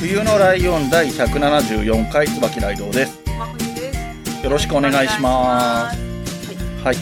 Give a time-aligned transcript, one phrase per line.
[0.00, 3.18] 冬のライオン第174回椿ライドウです。
[4.44, 5.96] よろしくお願いします。
[5.96, 6.84] す。
[6.84, 6.96] はい。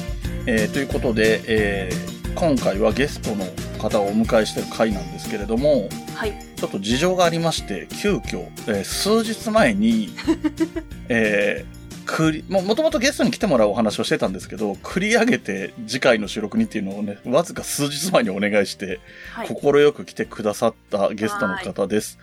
[0.46, 3.44] えー、ということで、えー今回はゲストの
[3.80, 6.32] 方をお迎えしている回なんですけれども、はい。
[6.56, 10.10] ちょっと事情がありまして、急遽、えー数日前に、
[11.08, 18.98] えー、繰り、も、もともとゲストに来てもらうお話をしてたんですけど、繰り上げて次回の収録にっていうのをね、わずか数日前にお願いして、
[19.32, 19.48] はい。
[19.48, 22.18] 快く来てくださったゲストの方です。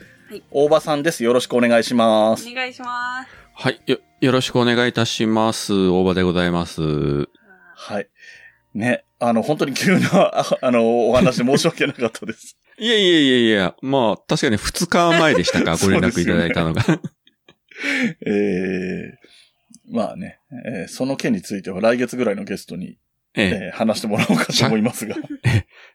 [0.51, 1.23] 大場さんです。
[1.23, 2.49] よろしくお願いします。
[2.49, 3.29] お願いします。
[3.53, 3.81] はい。
[3.85, 5.73] よ、よろしくお願いいたします。
[5.73, 6.81] 大場でございます。
[7.75, 8.07] はい。
[8.73, 12.57] ね、あの、本当に急な、あ あの、お話申し訳なかったです。
[12.79, 16.83] いやいやいやいや、まあ、確かに2日前でしたか、 ご連絡いただいたのが。
[18.25, 19.11] えー、
[19.89, 22.97] まあね、えーその件については来月ぐらいのゲストに、
[23.35, 25.15] えええー話してもらおうかと思いますが。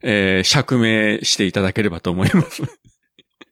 [0.02, 2.62] えー釈明していただければと思います。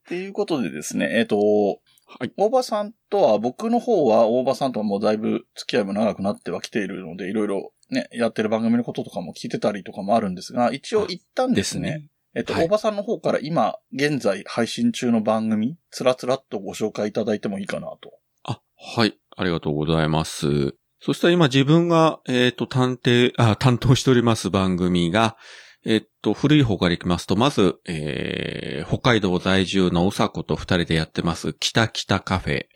[0.05, 2.33] っていうことでですね、えっ、と、はい。
[2.37, 12.07] 大場さんとは、僕の方は大場さんとはもうだいぶ付き合いも長くなってはきているので、いろいろね、やってる番組のこととかも聞いてたりとかもあるんですが、一応一旦でね、ですすね。
[12.35, 18.13] えっと、はい大場さんの方から今、現在配信中の番組、つらつらっとご紹介いただいてもいいかなと。
[18.43, 19.19] あ、はい。
[19.37, 20.75] ありがとうございます。
[21.01, 25.37] そしたら今自分が、えっ、と、探偵、あ、担当しております番組が、
[25.87, 32.67] えっ、と、古い方からいきますと、まず、えー、北海道在住のおさこと二人でやってます、北北カフェ。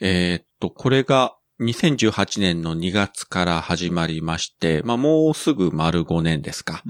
[0.00, 6.82] えっ、と、これが2018年の2月から始まりまして、まあ、もうすぐ丸5年ですか。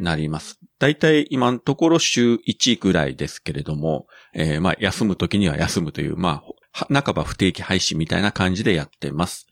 [0.00, 0.58] なります。
[0.78, 9.47] だいたい今のところ週1ぐらいですけれども、えーまあ休む時には休むという、まあ、は半ば不定期配信みたいな感じでやってます。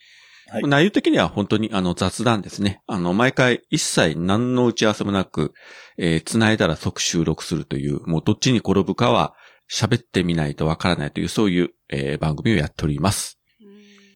[0.49, 2.81] はい内容的には本当にあの雑談ですね。
[2.87, 5.53] あの、毎回一切何の打ち合わせもなく、
[5.99, 9.35] えー繋いだら即収録するという、もうどっちに転ぶかは
[9.73, 13.41] 喋ってみないとわからないという、そういう、えー番組をやっております。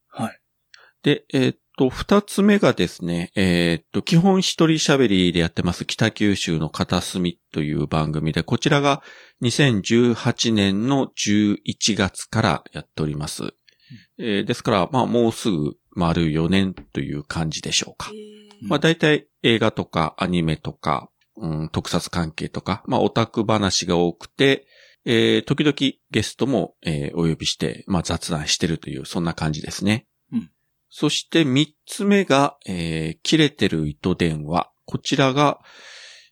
[0.09, 0.39] はい。
[1.03, 9.03] で、えーっと、二つ目がですね、えーっと、基本一人喋りでやってます北九州の片隅という番組で、こちらが
[9.43, 13.55] 2018年の11月からやっております。
[14.19, 18.11] えーですから、まあもうすぐ丸4年という感じでしょうか。
[18.63, 24.67] まあ大体映画とかアニメとか、うん、特撮関係とか、まあオタク話が多くて、
[25.05, 25.75] えー時々
[26.11, 30.07] ゲストも、えーお呼びして、まあ雑談してるという、そんな感じですね。
[30.33, 30.51] うん
[30.93, 34.71] そして三つ目が、えー切れてる糸電話。
[34.85, 35.61] こちらが、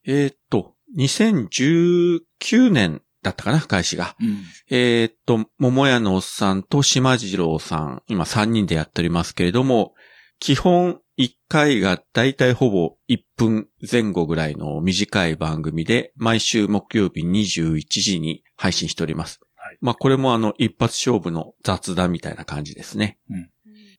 [0.05, 4.17] えーっと、2019年だったかな、開始が。
[4.21, 4.45] うん。
[4.71, 9.95] えーっと、桃屋のおっさんと島次郎さん、今3人でやっておりますけれども、
[10.41, 19.41] 基本1回がだいたいほぼ1分前後ぐらいの短い番組で、毎週木曜日21時に配信しております。
[19.57, 23.19] はいまあこれもあの一発勝負の雑談みたいな感じですね。
[23.29, 23.51] うん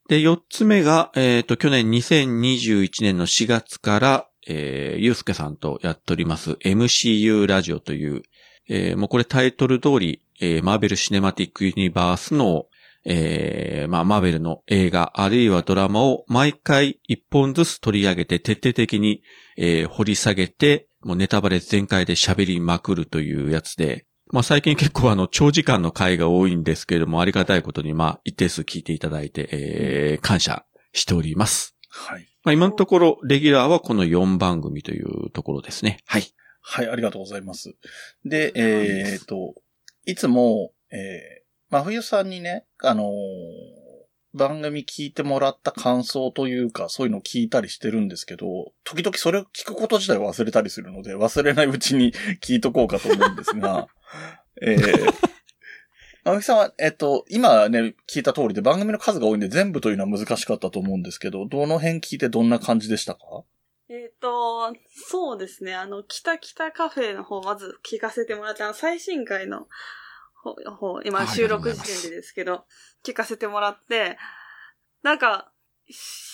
[0.09, 8.23] で、4つ目が、えーっと、去年2021年の4月から、えー、ゆうすけさんとやっております MCU ラジオという、
[8.69, 12.65] えーもうこれタイトル通り、えーマーベル・シネマティック・ユニバースの、
[13.05, 19.21] えーまあ、マーベルの映画、あるいはドラマを毎回一本ずつ取り上げて徹底的に、
[19.57, 31.75] えー掘り下げて、もうネタバレ全開で喋りまくるというやつで、まあ、最近結構あの、長時間の回が多いんですけれども、ありがたいことに、まあ、一定数聞いていただいて、えー感謝しております。
[31.89, 32.27] はい。
[32.43, 35.97] まあ、今のところ、レギュラーはこの4番組というところですね。
[36.05, 36.23] はい。
[36.71, 37.73] はい、ありがとうございます。
[38.23, 39.55] で、えっ、と、
[40.05, 43.09] いつも、えー、真冬さんにね、あのー
[44.33, 53.87] 番組聞いてもらった感想というか、そういうのを聞いたりしてるんですけど、時々それを聞くこと自体忘れたりするので、忘れないうちに 聞いとこうかと思うんですが、
[54.61, 55.13] えー、
[56.25, 63.43] 青木さんは、えっと、今ね、聞いた通りで番組の数が多いんで全部というのは難しかったと思うんですけど、どの辺聞いてどんな感じでしたか？
[63.91, 64.73] えっ、と、
[65.09, 65.73] そうですね。
[65.73, 69.67] あの、北北カフェの方、まず聞かせてもらった、あの最新回の
[70.35, 72.65] 方、方今はい収録時点でですけど、
[73.03, 74.17] 聞かせてもらって、
[75.01, 75.51] なんか、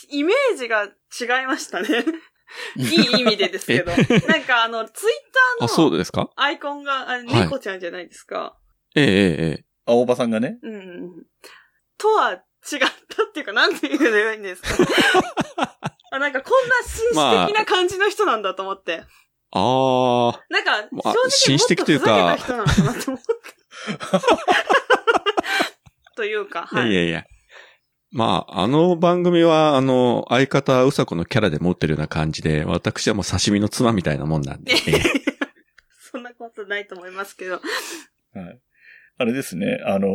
[0.09, 2.03] イメージが違いましたね。
[2.75, 3.91] いい意味でですけど。
[4.27, 6.29] なんかあの、ツイッタあ、そーのうですか？
[6.35, 8.57] アイコンが、あ猫ちゃんじゃないですか。
[8.95, 9.65] ええええええ。
[9.85, 10.59] あ、大場さんがね？
[10.61, 11.25] うん。
[11.97, 14.69] とは違ったっていうか、なんて言えばいいんですか？
[16.11, 19.03] あなんかこんな紳士的な感じの人なんだと思って。
[19.51, 23.25] ああ、なんか、まあ正直紳士的というか人なのかなと思って。
[26.15, 26.91] というか、はい。
[26.91, 27.25] いやいやいや。
[28.11, 34.71] まあ、あの番組は、あの、相方うさこのキャラで持ってるような感じで、私はもう刺身の妻みたいなもんなんで。
[34.71, 35.01] え え
[36.11, 37.55] そんなことないと思いますけど。
[37.55, 38.61] はい。
[39.17, 39.81] あれですね。
[39.85, 40.07] あの、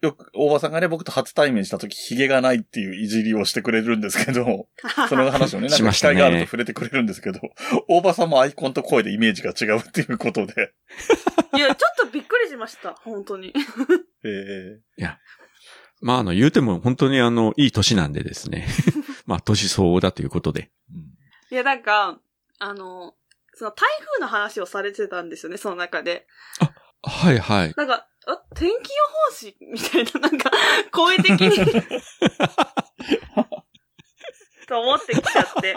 [0.00, 4.68] よく、大場さんがね、僕と初対面した時、髭がないっていういじりをしてくれるんですけど、
[5.08, 7.40] その話をね、なんか機しましたね会があると触れてくれるんですけど、
[7.88, 10.72] 大場さんもアイコンと声でイメージが違うっていうことで、
[11.54, 12.94] いや、ちょっとびっくりしました。
[12.94, 13.52] 本当に。
[14.24, 15.16] えー
[16.00, 18.68] まあ、あの、言うても本当にあの、いい年なんでですね。
[19.26, 20.70] まあ、年相応だということで。
[20.92, 21.08] うん
[21.50, 22.20] いや、なんか、
[22.58, 23.14] あの、
[23.54, 26.26] その台風の話をされてたんですよね、その中で。
[27.02, 27.74] はいはい。
[27.76, 28.78] なんか、あ、天気予
[29.30, 30.50] 報士みたいな、なんか、
[30.92, 31.56] 声的に。
[34.68, 35.76] と思ってきちゃって。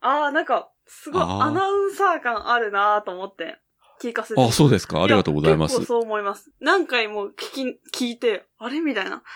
[0.00, 3.58] ああ、なんか、すごいアナウンサー感あるなーと思って、
[4.00, 4.40] 聞かせて。
[4.40, 5.02] あ、そうですか？
[5.02, 5.94] ありがとうございますや結構。
[5.94, 6.50] そう思います。
[6.60, 8.80] 何回も聞き、聞いて、あれ？
[8.80, 9.22] みたいな。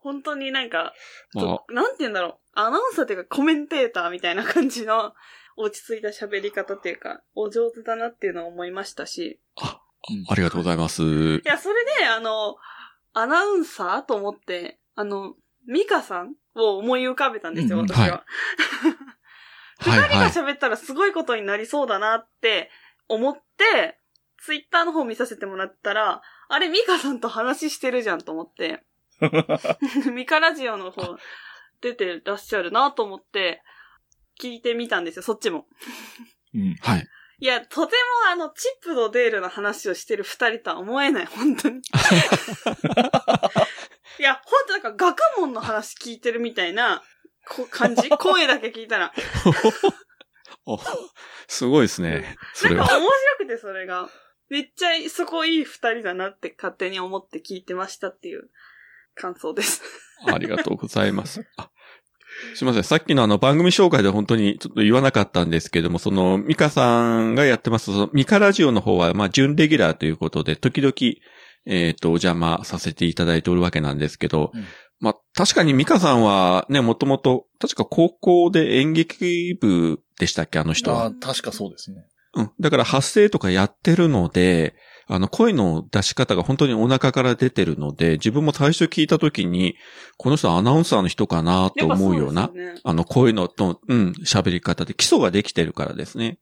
[0.00, 0.94] 本当になんか、
[1.34, 2.38] まあ、なんて言うんだろう。
[2.54, 5.14] アナウンサーっていうかコメンテーターみたいな感じの
[5.56, 9.40] 落ち着いた喋り方っていうか、お上手だなっていうのを思いましたし。
[9.56, 9.79] あうん
[10.28, 11.02] ありがとうございます。
[11.02, 12.56] いや、それで、あの、
[13.12, 15.34] アナウンサーと思って、あの、
[15.66, 18.02] ミカさんを思い浮かべたんですよ、うんうん私は。
[18.02, 18.20] はい
[19.80, 20.30] 二人がはいはい。
[20.30, 22.70] 喋ったらすごいことになりそうだなって
[23.08, 23.98] 思って、
[24.42, 28.84] ツイッターの方見させてもらったら、あれ、ミカさんと話してるじゃんと思って、
[30.12, 31.16] ミカラジオの方
[31.80, 33.62] 出てらっしゃるなと思って、
[34.40, 35.66] 聞いてみたんですよ、そっちも。
[36.54, 37.06] うんはい。
[37.40, 37.94] いや、とて
[38.26, 41.78] もあの、チップとデールの話をしてる二人とは思えない、本当に。
[44.18, 47.02] いや、本当なんか学問の話聞いてるみたいな、
[47.48, 48.10] こ感じ？
[48.10, 49.12] 声だけ聞いたら。
[50.66, 50.78] お
[51.48, 52.36] すごいですね。
[52.64, 54.10] なんか面白くて、それが。
[54.50, 58.50] めっちゃそこいい二人だなって勝手に思って聞いてましたっていう
[59.14, 59.80] 感想です。
[60.26, 61.46] ありがとうございます。
[61.56, 61.70] あ
[62.54, 62.84] すいません。
[62.84, 70.94] さっきのあの番組紹介で本当にちょっと言わなかったんですけども、そのミカさんがやってます、そのミカラジオの方は、まあ、準レギュラーということで、時々、
[71.66, 74.64] えっ、と、お邪魔させていただいておるわけなんですけど、うん
[75.00, 81.06] まあ、確かにミカさんはね、もともと、確か高校で演劇部でしたっけ、あの人は。
[81.06, 82.04] あ確かそうですね。
[82.34, 82.50] うん。
[82.60, 84.74] だから発声とかやってるので、
[85.12, 89.74] あの、声の出し方が本当にお腹から出てるので、自分も最初聞いた時に、
[90.16, 92.74] この人アナウンサーの人かなと思うような、うね。
[92.84, 96.38] あの、声のと、うん、喋り方で基礎ができてるからですね。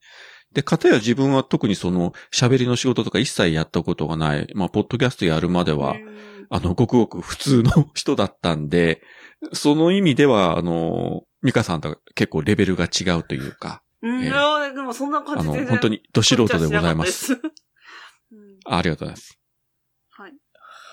[0.53, 6.47] で、かたや自分は特にその、喋りの仕事とか一切やったことがない、まあ、ポッドキャストやるまでは、うん。
[6.50, 9.00] あの、ごくごく普通の人だったんで、
[9.55, 14.29] その意味では、あの、ミカさんとは結構レベルが違うというか、うん、ええ。
[14.29, 17.41] いやでもそんな感あの、じ全然本当にど素人でございます。
[18.64, 19.38] あありがとうございます。
[20.10, 20.32] はい。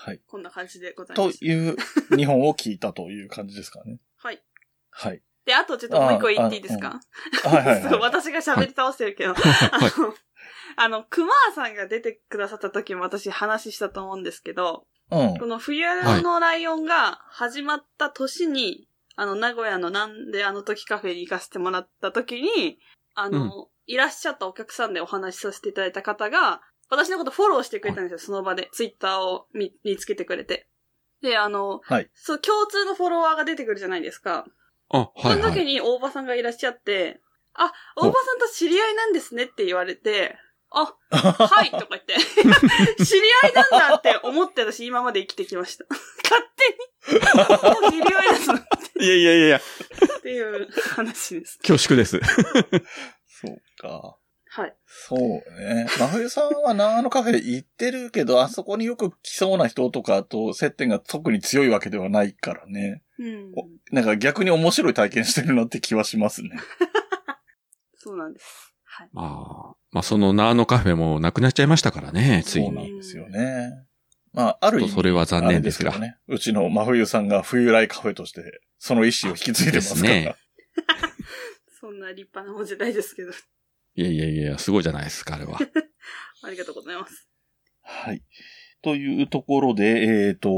[0.06, 0.20] はい。
[0.26, 1.38] こんな感じでございます。
[1.38, 1.76] という
[2.16, 3.98] 日本を聞いたという感じですかね。
[4.18, 4.42] はい。
[4.90, 5.22] はい。
[5.44, 7.00] で、あとちょっともう一個言っていいですか？
[7.44, 9.34] はいはい そうは私が喋り倒してるけど。
[9.34, 9.42] はい
[9.72, 10.14] あの、
[10.76, 15.14] あの、熊さんが出てくださった時も私話したと思うんですけど、い。
[15.14, 15.46] うんこ。
[15.46, 15.86] の冬
[16.22, 22.78] のライオンが始まった年に、あの、名古屋のなんであの時カフェに行かせてもらった時に、
[23.14, 28.68] あの、いらっしゃったお客さんでお話しさせていただいた方が、私のことフォローしてくれたんですよ、その場で。
[28.72, 30.68] ツイッターを見見つけてくれて。
[31.22, 32.10] で、あの、はい。
[32.14, 34.46] そう、共通のフォロワーが出てくるじゃないですか。
[34.90, 35.54] あ、はいそのはい。
[35.54, 37.20] 時に大場さんがいらっしゃって、
[37.54, 40.36] あ、大場さんと知り合いなんですねって言われて、
[40.70, 42.14] あ、 はいとか言って、
[43.04, 45.86] 知り合いなんだって思って私今まで生きてきました。
[46.22, 46.44] 勝
[47.06, 48.50] 手に、もう知り合いです
[48.98, 49.60] いやいやいやいや、
[50.18, 51.58] っていう話です。
[51.58, 52.20] 恐縮です。
[53.28, 54.16] そうか。
[54.56, 54.74] はい。
[54.86, 55.18] そう
[55.60, 55.86] ね。
[55.98, 63.02] 真冬さんは長野カフェ行ってるけど、あそこによく来そうな人とかと接点が特に強いわけではないからね。
[63.18, 63.52] うん。
[63.54, 66.52] おなんか逆に面白い体験してるなって気はしますね。
[67.98, 68.72] そうなんです。
[68.84, 69.08] はい。
[69.12, 69.22] ま
[69.72, 72.92] あ、まあそのナーノカフェもなくなっちゃいましたからね、ついそうなに。
[72.92, 73.84] んですよね。
[74.32, 74.90] まあ、ある意味。
[74.90, 76.16] それは残念ですがね。
[76.28, 80.14] うちの真冬さんが冬来カフェとして、その意思を引き継いでますから。
[80.14, 80.34] ですね
[81.78, 83.32] そんな立派なお時代ですけど、
[83.96, 85.58] いやいやいや、すごいじゃないですか、あれは。
[86.44, 87.28] ありがとうございます。
[87.82, 88.22] はい。
[88.82, 90.50] というところで、えっ、と、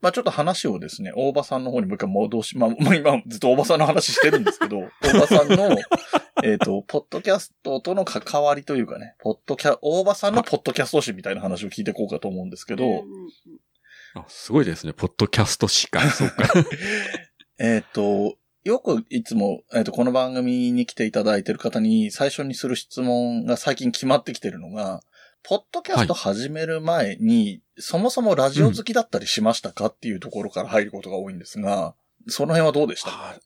[0.00, 5.76] まあちょっと話をですね、大場さんの方にもう一回戻し、まあ、まあ今ずっと大場さんの話してるんですけど、 大場さんの、
[6.42, 13.04] えっと、ポッドキャストとの関わりというかね、ポッドキャ、大場さんのポッドキャスト誌みたいな話を聞いていこうかと思うんですけど、
[14.14, 14.92] あすごいですね。
[14.92, 16.08] ポッドキャストしか。
[16.10, 16.48] そうか。
[17.58, 18.36] えっと、
[18.70, 25.02] よくいつも、えっ、と、この番組に来ていただいている方に最初にする質問が最近決まってきてるのが、
[25.42, 31.96] ポッドキャスト始める前に、そもそもラジオ好きだったりしましたかっていうところから入ることが多いんですが、
[32.28, 33.10] その辺はどうでした？
[33.10, 33.40] かあ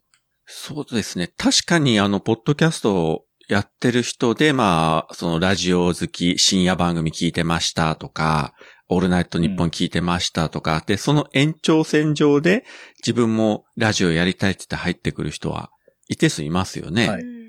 [0.45, 1.33] そうですね。
[1.39, 8.53] 確かにあの、ポッドキャストをやってる人で、まあ、そのラジオ好き、深夜番組聞いてましたとか、
[8.89, 12.65] オールナイト日本聞いてましたとか、で、その延長線上で
[12.99, 15.71] 自分もラジオやりたいって言って入ってくる人は
[16.09, 17.09] 一定数いますよね。
[17.09, 17.45] はいうん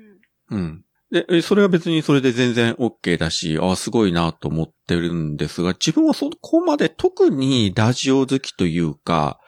[0.50, 0.84] うん。
[1.10, 9.38] で、えそれは別にそれで全然 OK だし、あすごいなと思ってるんですが、自分はそこまで特にラジオ好きというか、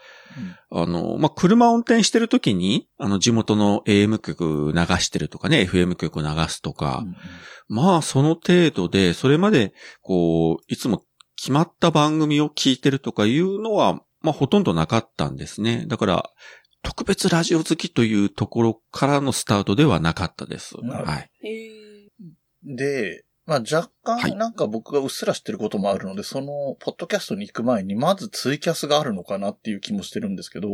[0.70, 7.16] あの、まあ、車運転してる時に、あの、地元の AM 曲流してるとかね、FM 曲流すとか、うん
[7.68, 11.02] まあ、その程度で、それまで、こう、いつも
[11.38, 15.84] 決まった番組を聞いてるとかいうのは、まあ、ほとんどなかったんですね。
[15.86, 16.30] だから、
[16.82, 20.74] 特別ラジオ好きというところからのスタートではなかったです。
[20.82, 21.30] なるほどはい。
[22.64, 30.68] で、まあ若はい干なんか僕がうっすら知ってることもあるので、その、ポッドキャストに行く前に、まずツイキャスがあるのかなっていう気もしてるんですけど、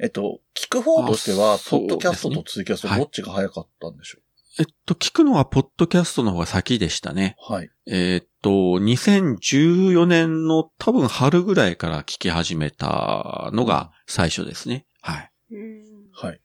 [0.00, 4.20] えっと、聞く方としては、ポッドキャストとツイキャストはいどっちが早かったんでしょ
[4.58, 7.36] えっと、聞くのは、ポッドキャストの方が先でしたね。
[7.48, 7.70] うはい。
[7.86, 14.86] えーっと、2014年の多分春ぐらいから聞き始めたのが最初ですね。
[15.00, 15.30] はい。
[15.52, 15.88] うん
[16.20, 16.40] はい。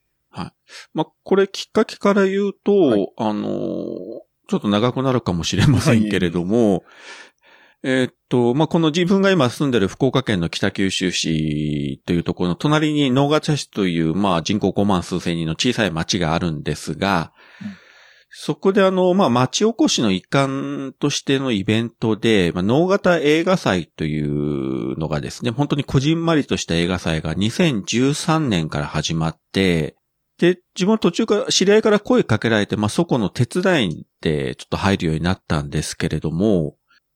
[0.94, 3.98] まあ、これきっかけから言うと、はいあのー
[4.50, 6.84] ちょっと長くなるかもしれませんけれども、
[7.82, 17.43] えーっと、まあ、この自分が今住んでる福岡県の北九州市というところの隣に能形市という、まあ、人口5万数千人の小さい町があるんですが、うん
[18.36, 29.96] そこであの、まあ、町おこしの一環としてのイベントで、まあ、能形映画祭というのがですね、本当にこじんまりとした映画祭が2013年から始まって、
[30.40, 36.76] で、自分途中から、知り合いから声かけられて、まあ、そこの手伝いでちょっと入るようになったんですけれども、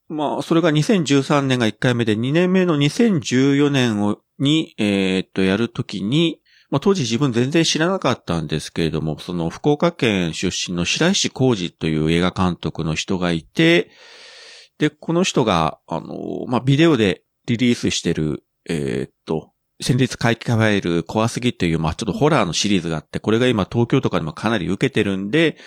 [0.10, 13.90] まあ、それが2013年が1回目で、2年目の2014年をに、えーっと、やるときに、まあ、当時自分全然知らなかったんですけれども、その福岡県出身の白石浩二という映画監督の人がいて、
[14.78, 25.58] で、この人が、あの、まあ、ビデオでリリースしてる、えーっと、先日書き換える怖すぎという、まあ、ちょっとホラーのシリーズがあって、これが今東京とかでもかなり受けてるんで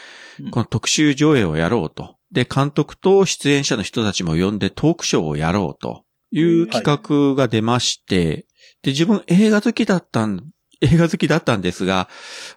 [0.41, 2.17] うん、この特集上映をやろうと。
[2.33, 8.47] で、監督と出演者の人たちも呼んでトークショーをやろうという企画が出まして、
[8.83, 10.51] で、自分映画好きだったん、
[10.81, 12.09] 映画好きだったんですが、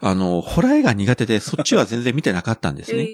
[0.01, 3.07] あの、ホラー映画苦手でそっちは全然見てなかったんですね。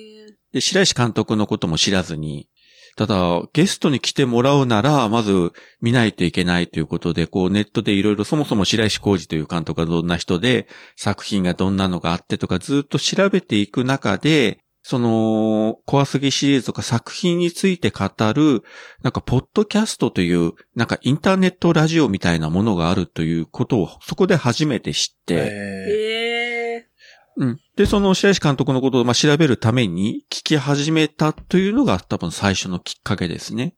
[0.54, 2.48] で、白石監督のことも知らずに、
[2.96, 18.64] ただ、ゲストに来てもらうなら、まず見ないといけないということで、こうネットでいろいろそもそも白石浩二という監督がどんな人で、作品がどんなのがあってとかずっと調べていく中で、その、怖すぎシリーズとか作品について語る、
[19.04, 25.44] なんか、ポッドキャストという、なんか、インターネットラジオみたいなものがあるということを、そこで初めて知って、えへ
[26.78, 26.88] え
[27.38, 27.60] うん。
[27.76, 33.76] で、その白石監督のことをまあ調べるために聞き始めたというのが多分最初のきっかけですね。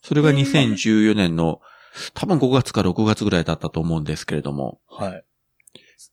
[0.00, 1.60] それがへー2014年の
[2.14, 4.80] 多分5月か6月ぐらいだったと思うんですけれども。
[4.98, 5.24] ーはい。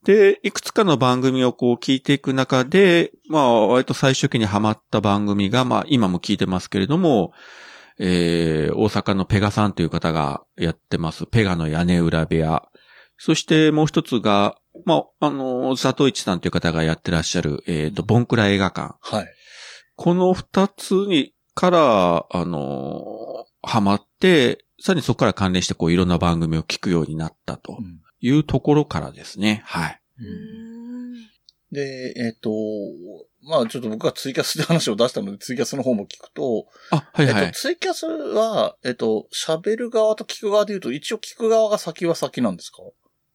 [0.03, 7.33] で、いくつかの番組をこう聞いていく中で、まあ割と最初期にハマった番組が、まあ今も聞いてますけれども、
[7.99, 12.63] えー、大阪のペガさんという方がやってます、ペガの屋根裏部屋。
[13.17, 18.95] そしてもう一つが、まあ、あの、佐藤一さんという方がやってらっしゃる、えっ、と、ボンクラ映画館。
[19.01, 19.27] はい。
[19.95, 29.63] この二つに、から、あの、ハマって、さらにそこから関連してこういろんな番組を聞くようになったとうんいうところからですね。
[29.65, 30.01] はい。
[31.71, 32.51] で、えっ、と、
[33.43, 37.45] まあちょっと僕がツイキャスで話を出したので、ツイキャスの方も聞くと、あ、はいはい。
[37.45, 42.83] えっと、ツイキャスは、えっと、喋る側と聞く側で言うと、一応聞く側が先は先なんですか？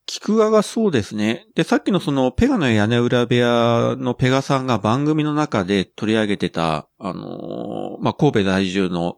[0.06, 1.46] 聞く側がそうですね。
[1.56, 9.16] で、さっきのその、ペガの屋根裏部屋のペガさんが番組の中で取り上げてた、あのーまあ、神戸在住の、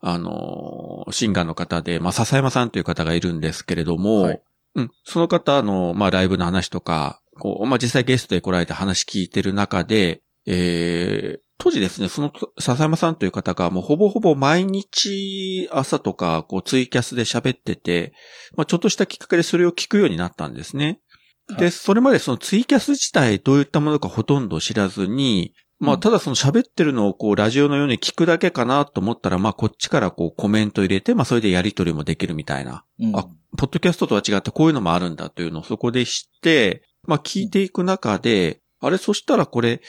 [0.00, 4.42] あのーシンガーの方で、まあ、笹山さんという方がいるんですけれども、はい
[4.74, 18.12] うん、その方の、まあ、ライブの話とか、こう、まあ、実際ゲストで来られて話聞いてる中で、えー当時ですね、その笹山さんという方がもうほぼほぼ毎日朝とかこうツイキャスで喋ってて、
[18.56, 21.00] まあちょっとしたきっかけでそれを聞くようになったんですね。
[21.48, 26.00] で、はいそれまでそのツイキャス自体どういったものかほとんど知らずに、まあうん。
[26.00, 32.84] ただその喋ってるのをこうラジオのように聞くだけかなと思ったら、まあこっちからこうコメント入れて、まあそれでやり取りもできるみたいな。
[33.00, 33.16] うん。
[33.16, 33.26] あ
[33.56, 39.80] ポッドキャストとは違ってこういうのもあるんだというのをそこで知って、まあ聞いていく中で、あれ、そしたらこれ、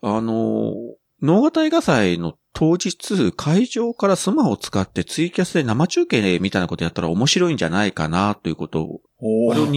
[0.00, 0.72] あの、
[1.22, 9.70] 脳型映画祭の当日、会場からスマホを使ってツイキャスで生中継みたいなことやったら面白いんじゃないかなということを、おこれをー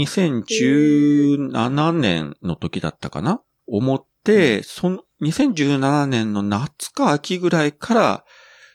[1.48, 3.42] 2017年の時だったかな？
[3.66, 4.17] 思って、
[4.64, 8.26] その、2017年の夏か秋ぐらいから、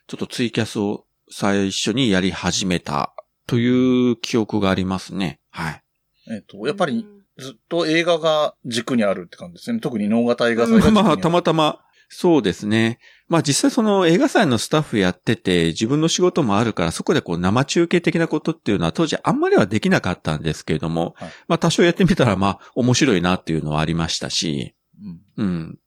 [0.06, 3.14] ちょっとツイキャスを最初にやり始めた
[3.46, 5.40] という記憶がありますね。
[5.50, 5.82] はい。
[6.30, 7.06] えっと、やっぱり
[7.38, 9.80] ずっと映画が軸にあるって感じですね。
[9.80, 10.90] 特に脳型映画祭が。
[10.90, 11.80] まあ、たまたま、
[12.14, 12.98] そうですね。
[13.26, 24.74] まあ実際その映画祭のスタッフやってて自分の仕事もあるからそこでこう生中継的なことっていうのは当時あんまりはできなかったんですけれども、はいまあ多少やってみたらまあ面白いなっていうのはありましたし、
[25.36, 25.78] うんうん。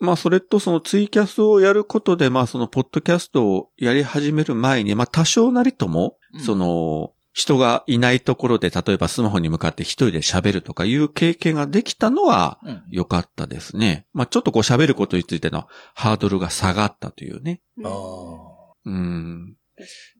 [0.00, 14.06] まあそれとそのツイキャスをやることでまあそのポッドキャストをやり始める前にまあ多少なりとも、うんその人がいないところで例えばスマホに向かって一人で喋るとかいう経験ができたのはうん良かったですね。
[14.12, 17.62] まあちょっとこう喋ることについてのハードルが下がったというね。
[17.76, 17.90] うんあ
[18.86, 19.56] うん。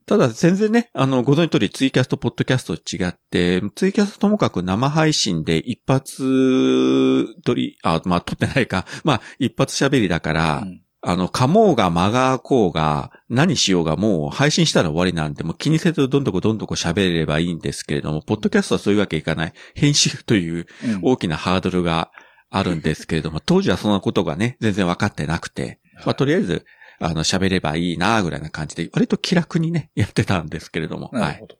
[0.09, 8.87] ただ全然ね、あの、ご存知通りツイキャスとポッドキャスト違って、ツイキャスともかく生配信で一発撮り、あ、まあ撮ってないか。
[9.05, 10.63] まあ一発喋りだから、あ。
[10.63, 19.53] うんあの、かもうが間が空こうが、何しようがもう配信したら終わりなんで、もう気にせずどんどこどんどこ喋れればいいんですけれども、ポッドキャストはそういうわけいかない。
[19.77, 22.11] 編集といううん大きなハードルが
[22.51, 26.67] あるんですけれども、当時はそんなことがね、全然分かってなくて、まあとりあえず、
[27.01, 31.21] あの、喋ればいいな、ぐらいな感じで、割と気楽にね、 やってたんですけれども、はい。
[31.21, 31.59] なるほど。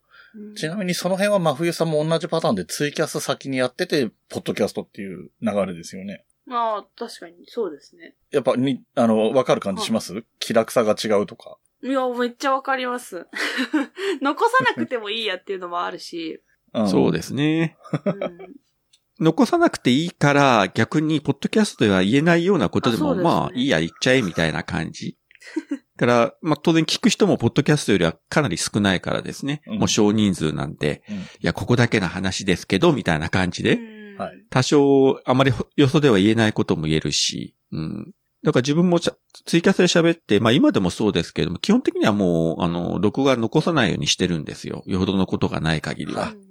[0.57, 6.25] ちなみにその辺は真冬さんも同じパターンでツイキャス先にやってて、ポッドキャストっていう流れですよね。
[6.51, 8.15] ああ、確かに、そうですね。
[8.31, 10.25] やっぱに、あの、わかる感じします？
[10.39, 11.59] 気楽さが違うとか。
[11.83, 13.27] いや、めっちゃわかります。
[14.23, 16.43] 残さなくてもいいやっていうのもあるし。
[16.89, 17.77] そうですね。
[18.05, 18.55] うん
[19.21, 25.19] 残さなくていいから、逆に、ポッドキャストでは言えないようなことでも、ですねまあ、いいや、言っちゃえ、みたいな感じ。
[25.97, 29.63] から、まあ、当然聞く人も、ポッドキャストよりはかなり少ないからですね。
[29.67, 33.79] うんもう少人数なんで、うんいや、ここだけの話ですけど、みたいな感じで、
[34.51, 38.13] 多少、あまりよそでは言えないことも言えるし、うん。
[38.45, 39.15] だから自分もちゃ
[39.47, 44.83] ツイキャスで喋って、まあ今でもそうですけれども、基本的にはもう、あの、録画残さないようにしてるんですよ。
[44.87, 46.33] よほどのことがない限りは。
[46.33, 46.49] うん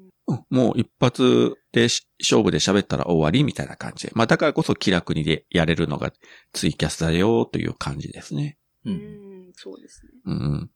[0.50, 4.14] もう一発でし勝負で喋ったら終わりみたいな感じで。
[4.14, 6.12] まあだからこそ気楽にでやれるのが
[6.52, 8.57] ツイキャスだよという感じですね。
[8.92, 8.96] う。
[8.96, 10.12] うんん、そうですね。
[10.26, 10.70] うん。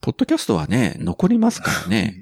[0.00, 2.14] ポッドキャストはね、残りますからね。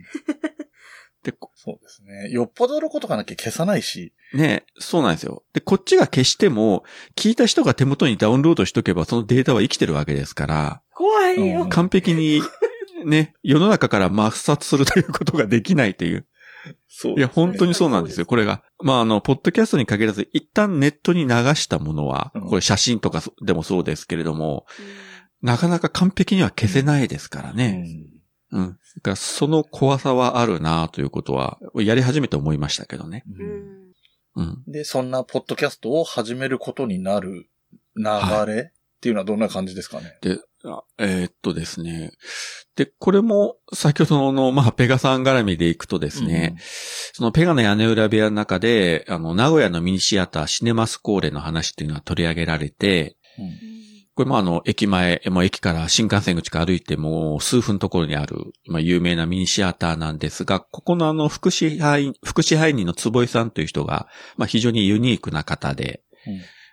[1.22, 2.28] で、こそうですね。
[2.30, 4.12] よっぽどのことがなきゃ消さないし。
[4.34, 5.42] ね、そうなんですよ。
[5.54, 6.84] で、こっちが消しても、
[7.16, 11.68] 聞いた人が手元にダウンロードしとけば、そのデータは生きてるわけですから、怖いようん。
[11.70, 12.42] 完璧に、
[13.06, 16.26] ね、世の中から抹殺するということができないという。
[16.88, 18.62] そういや、本当にそうなんですよ、これが。
[18.82, 24.66] まあ、あの、ポッドキャストに限らず、一旦ネットに流したものはうん、これ写真とかでもそうですけれども、
[25.42, 27.84] なかなか完璧には消せないですからうね。
[28.52, 28.78] んうん。
[29.02, 33.24] だその怖さはあるなということは、やり始めて思いましたけどね。
[33.28, 33.84] ううんん。
[34.36, 34.62] うん。
[34.66, 37.46] で、そんなポッドキャストを始めることになる
[37.96, 38.04] 流
[38.46, 40.18] れっていうのはどんな感じですかね？
[40.22, 40.36] で、あ
[40.98, 42.12] えーっとですね。
[42.76, 46.56] で、これも、先ほどの、まあ、ペガさん絡みでいくとですね、
[47.12, 53.74] そのペガの屋根裏部屋の中で、あの、名古屋のミニシアターシネマスコーレの話っていうのは取り上げられて、うん。
[54.14, 58.36] これもあの、駅前、もう駅から新幹線口から歩いてもう数分のところにある、
[58.68, 66.02] まあ、有名なミニシアターなんですが、ここのあの、副支配、副支配人の坪井さんという人が、まあ、非常にユニークな方で、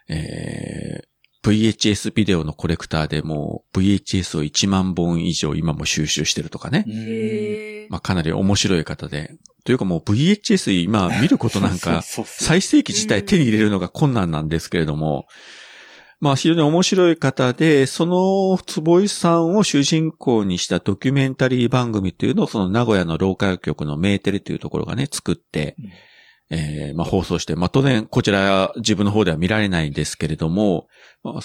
[0.08, 1.11] えー
[1.44, 6.86] VHS ビデオのコレクターでもう VHS を1万本以上今も収集してるとかね。
[7.90, 9.36] まあ、かなり面白い方で。
[9.64, 15.28] というかもう VHS 今見ることなんか、 最盛期自体手に入れるのが困難なんですけれども、
[16.20, 25.92] まあ非常に面白い方で、その坪井さんを主人公にしたドキュメンタリー番組っていうのをその名古屋のローカル局のメーテレというところがね、作って、うん
[26.52, 30.88] えーまあ放送して、まあ当然こちら自分の方では見られないんですけれども、
[31.24, 31.40] まあ、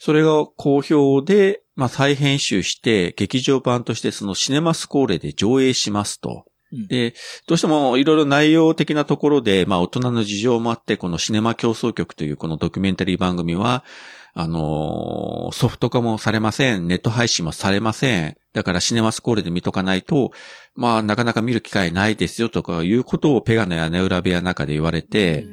[0.00, 6.44] それが好評で、まあ再編集して劇場版としてそのシネマスコーレで上映しますと。
[6.72, 7.14] うんで、
[7.46, 13.84] どうしてもいろいろ内容的なところで、まあ大人の事情もあって、このシネマ競争局というこのドキュメンタリー番組は、
[14.34, 16.86] あのーソフト化もされません。
[16.86, 18.36] ネット配信もされません。
[18.52, 20.32] だからシネマスコールで見とかないと、
[20.74, 25.46] まあ、なかなか見る機会ないですよとかいうことをペガの屋根裏部屋の中で言われて、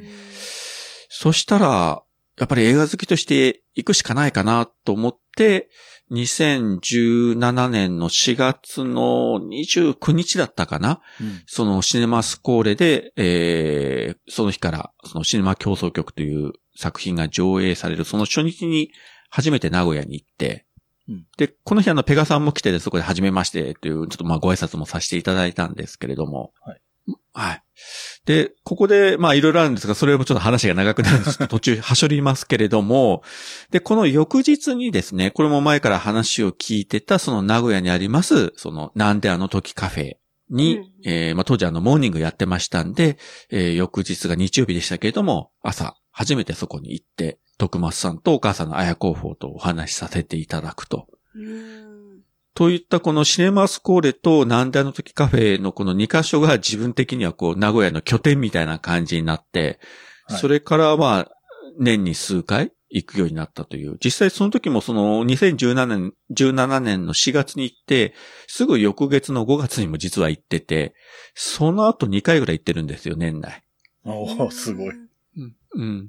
[1.08, 2.02] そしたら、
[2.38, 5.70] やっぱり映画好きとして行くしかないかなと思って、
[6.12, 18.90] 2017年の4月の29日だったかなうんそのシネマスコーレで、えー、その日から、そのシネマ競争局という作品が上映される、その初日に
[19.30, 20.66] 初めて名古屋に行って、
[21.08, 21.26] うん。
[21.36, 26.80] で、この日あの、ペガさんも来てで、そこで初めましてという、ちょっとまあご挨拶もさせていただいたんですけれども、はい。
[27.32, 27.62] はい。
[28.24, 31.46] で、ここで、まあいろいろあるんですが、それもちょっと話が長くなるんです。
[31.48, 33.22] 途中、はしょりますけれども、
[33.70, 40.12] で、この翌日にですね、これも前から話を聞いてた、その名古屋にあります、その、なんであの時カフェ
[40.50, 40.92] に、うん。
[41.04, 43.18] えーまあ当時あの、モーニングやってましたんで、
[43.50, 51.08] えー翌日が日曜日でしたけれども、朝、初めてそこに行って、徳松さんとお母さんの綾候補とお話しさせていただくと。
[51.34, 51.86] うん
[52.54, 59.78] といったこのシネマスコーレとなんであの時カフェのこの2カ所が自分的にはこう名古屋の拠点みたいな感じになって、
[60.26, 61.30] はいそれからまあ
[61.78, 63.98] 年に数回行くようになったという。
[64.02, 68.14] 実際その時もその2017年、17年の4月に行って、
[68.46, 70.94] すぐ翌月の5月にも実は行ってて、
[71.34, 73.62] その後2回ぐらい行ってるんですよ、年内。
[74.04, 74.94] おーすごい。。
[75.76, 76.08] うん。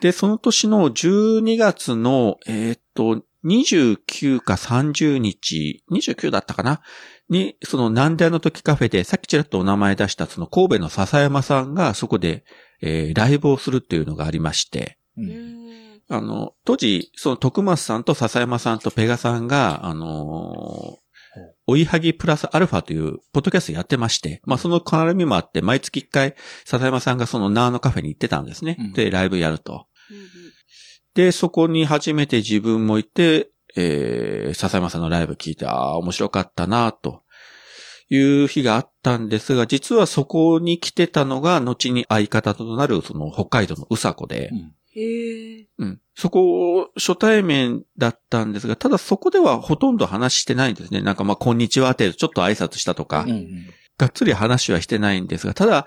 [0.00, 6.80] で、その年の12月の、えーっと、29か30日、29だったかな？
[7.28, 12.44] に、そのなんであの時カフェで、さっきちらっとお名前出したその神戸の笹山さんがそこで、
[12.80, 14.98] えーライブをするっていうのがありまして、
[16.08, 21.03] あの、当時、その徳松さんと笹山さんとペガさんが、あのー
[21.66, 28.76] 追いはぎプラスアルファというポッドキャストやってまして、まあその絡みもあって、毎月一回、笹山さんがそのナーのカフェに行ってたんですね。
[28.78, 29.86] うんで、ライブやると。
[30.10, 30.44] うん
[31.14, 37.22] で、そこに初めて自分も行って、えー、笹山さんのライブ聞いて、ああ、面白かったな、と
[38.10, 45.66] いう日があったんですが、実はそこに来てたのが、後に相方となる、その北海道のうさこで、うんへえ。
[45.78, 46.00] うん。
[46.14, 51.02] そこ、初対面だったんですが、ただそこではほとんど話してないんですね。
[51.02, 55.86] なんかまあ、こんにちはって、ちょっと挨拶したとか、うんうんがっつり話はしてないんですが、ただ、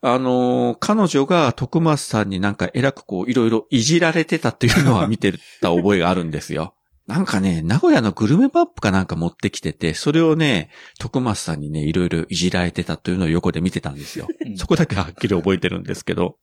[0.00, 6.74] あのー彼女が徳松さんになんか偉くこう、いろいろいじられてたっていうのは見てた覚えがあるんですよ。
[7.06, 14.26] なんかね、名古屋のグルメマップかなんか持ってきてて、それをね、徳松さんにね、いろいろいじられてたというのを横で見てたんですよ。
[14.46, 16.36] うんそこだけはっきり覚えてるんですけど。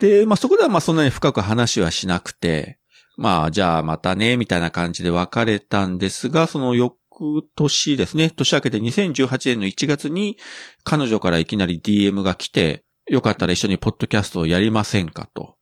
[0.00, 2.78] で、まあそこではまあそんなに深く話はしなくて、
[3.16, 6.96] まあじゃあまたね、みたいな感じで別れたんですが、その翌
[7.56, 10.38] 年ですね、年明けて2018年の1月に
[10.84, 15.56] 彼女からいきなり DM が来て、よかったら一緒にポッドキャストをやりませんかと。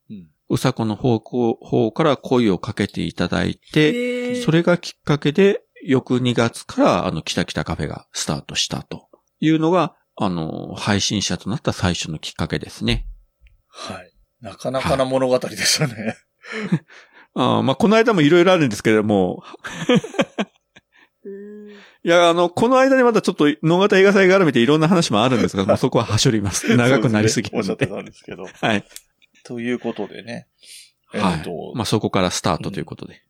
[0.48, 4.42] うさこの方向方から声をかけていただいて。
[4.42, 9.08] それがきっかけで、翌2月から、あの、北北カフェがスタートしたと
[9.40, 13.06] いうのが、あの、配信者となった最初のきっかけですね。
[13.68, 14.15] はい。
[14.40, 16.16] なかなかな物語でしたね。
[17.34, 19.42] あーまあ、この間もいろいろあるんですけれども、
[21.24, 21.56] うん
[22.06, 26.76] いや、あの、この間にまだちょっと、野方映画祭があるみたいいろんな話もあるんですが、 もうそこははしょります。
[26.76, 27.66] 長くなりすぎるので。
[27.66, 28.66] そうですねおっしゃってたんですけど。
[28.66, 28.84] はい。
[29.42, 30.46] ということでね。
[31.12, 31.42] えっ、はい。
[31.42, 33.22] と、まあ、そこからスタートということで。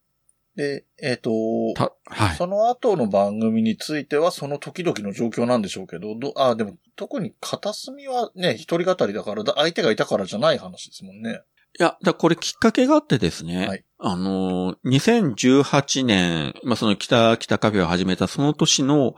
[0.57, 1.31] で、えっ、と、
[1.75, 2.37] た、はい。
[2.37, 11.43] その後の番組については、その時々の状況なんでしょうけど、どあ、でも、特に片隅はね、一人語りだから、だ相手がいたからじゃない話ですもんね。
[11.79, 13.67] いや、だこれきっかけがあってですね。
[13.67, 19.15] はいあのー、2018年、まあ、その北、北カフェを始めたその年の、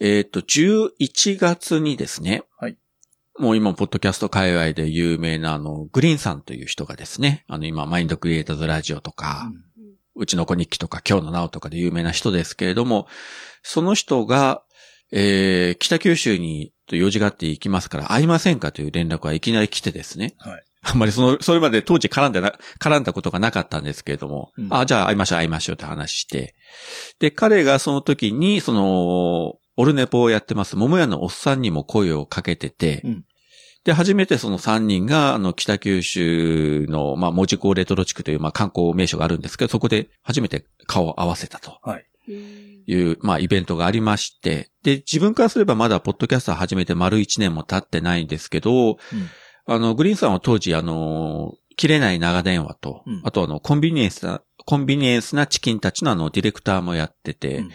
[0.00, 2.42] えっ、と、11月にですね。
[2.58, 2.76] はい。
[3.38, 9.75] もう今、ポッドキャスト界隈で有名なあの、グリーンさんという人がですね、あの今、マインドクリエイターズラジオとか、う
[10.24, 13.06] ちの子日記とか、今日のなおとかで有名な人ですけれども、
[13.62, 14.62] その人が、
[15.12, 20.34] えー、北九州に用事があって行きますから会いませんかという連絡がいきなり来てですね。
[20.38, 20.62] はい。
[20.88, 26.54] あんまりその、それまで当時絡んでな、絡んだことがなかったんですけれども、うんあ、じゃあ会いましょう会いましょうって話して、
[27.18, 33.24] で、彼がその時に、その、オルネポをやってます、桃屋のおっさんにも声をかけてて、うん
[33.86, 42.04] で、初めてその3人が、あの、北九州の、まあ、門司港レトロ地区という、まあ、観光名所があるんですけど、そこで初めて顔を合わせたとはい。
[42.28, 42.82] うん。
[42.84, 48.98] いう、まあ、イベントがありまして、で、自分からすればまだ、ポッドキャスター始めて丸1年も経ってないんですけど、うん。
[49.66, 53.22] あの、グリーンさんは当時、あの、切れない長電話と、うん。
[53.22, 57.70] あとあの、コンビニエンスな、コンビニエンスなチキンたちのあの、ディレクターもやってて、うん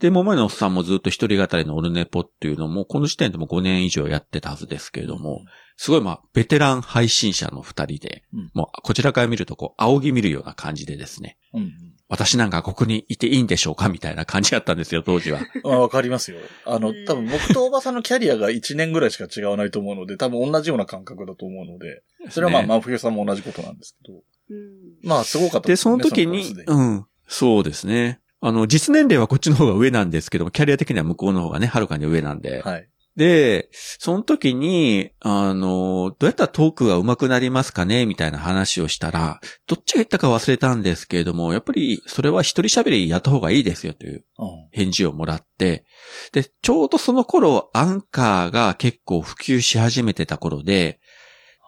[0.00, 5.42] で、桃井のおっさんもずっと一人語りのオルネポっていうのも、この時点でも5年以上やってたはずですけれども、
[5.76, 11.72] すごいまあ、ベテラン配信者の二人で、うんもうこちらから見るとこう、仰ぎ見るような感じでですね、うんうん。
[12.08, 15.40] 私なんかここにいていいんでしょうかみたいな感じだったんですよ、当時は。
[15.62, 16.38] ま あ、わかりますよ。
[16.64, 25.08] あのうん、多分僕とおばさんのキャリアが1年ぐらいしか違わないと思うので、多分同じような感覚だと思うので、それはまあ、ね真冬さんも同じことなんですけど、うん。
[25.08, 26.36] まあ、すごかったで、そですよね。
[26.36, 28.20] の時にうん、そうですね。
[28.42, 32.62] あの、実年齢はこっちの方が上なんですけども、キャリア的には向こうの方がね、はるかに上なんで。
[32.62, 32.88] はい。
[33.16, 38.06] で、その時に、あの、どうやったらトークが上手くなりますかね？
[38.06, 44.48] みたいな話をしたら、どっちが言ったか忘れたんですけれども、やっぱりそれは一人喋りやった方がいいですよといううん。
[44.70, 45.84] 返事をもらって、
[46.32, 50.99] で、ちょうどその頃、アンカーが結構普及し始めてた頃で、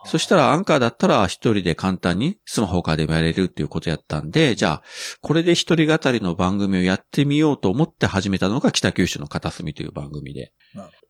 [0.04, 4.82] そしたらアンカーだったら一人で簡単にスマホからでもやれるっていうことやったんで、じゃあ、
[5.20, 10.52] これで一人語りの番組をやってみようと思って始めたのが北九州の片隅という番組で。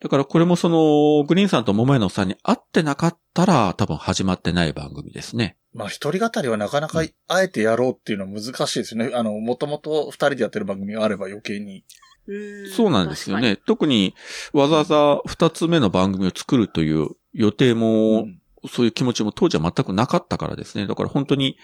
[0.01, 5.57] だからこれもその、グリーンさんと桃屋のさんに会ってなかったら多分始まってない番組ですね。
[5.75, 9.11] まあ、一人語りはなかなか、あえてやろうっていうのは難しいですね。
[9.15, 11.85] あの、もともと二人でやってる番組があれば余計に。
[12.27, 13.41] うんそうなんですよ。
[13.41, 13.57] ね。
[13.57, 14.15] 特に
[14.53, 20.87] わざわざ二つ目の番組を作るという予定も、うんそういう気持ちも当時は全くなかったからですね。
[20.87, 21.57] だから本当に、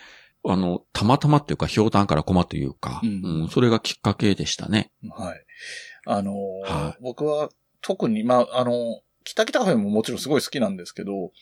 [0.44, 4.92] あの、たまたまっていうか、氷炭からコマというか、うんうんそれがきっかけでしたね。
[5.10, 5.44] はい。
[6.06, 6.34] あのー
[6.72, 11.32] は僕は特に、まあ、あの、北北カフェももちろんすごい好きなんですけど、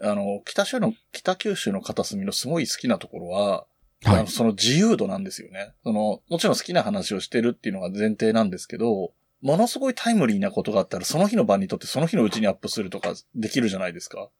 [0.00, 3.66] あの、北州の、北九州の片隅のすごい好きなところは、
[4.06, 5.72] あのその自由度なんですよね。
[5.82, 14.30] その、もちろん好きな話をしてるっていうのが前提なんですけど、ものすごいタイムリーなことがあったら、その日の晩にとってその日のうちにアップするとかできるじゃないですか。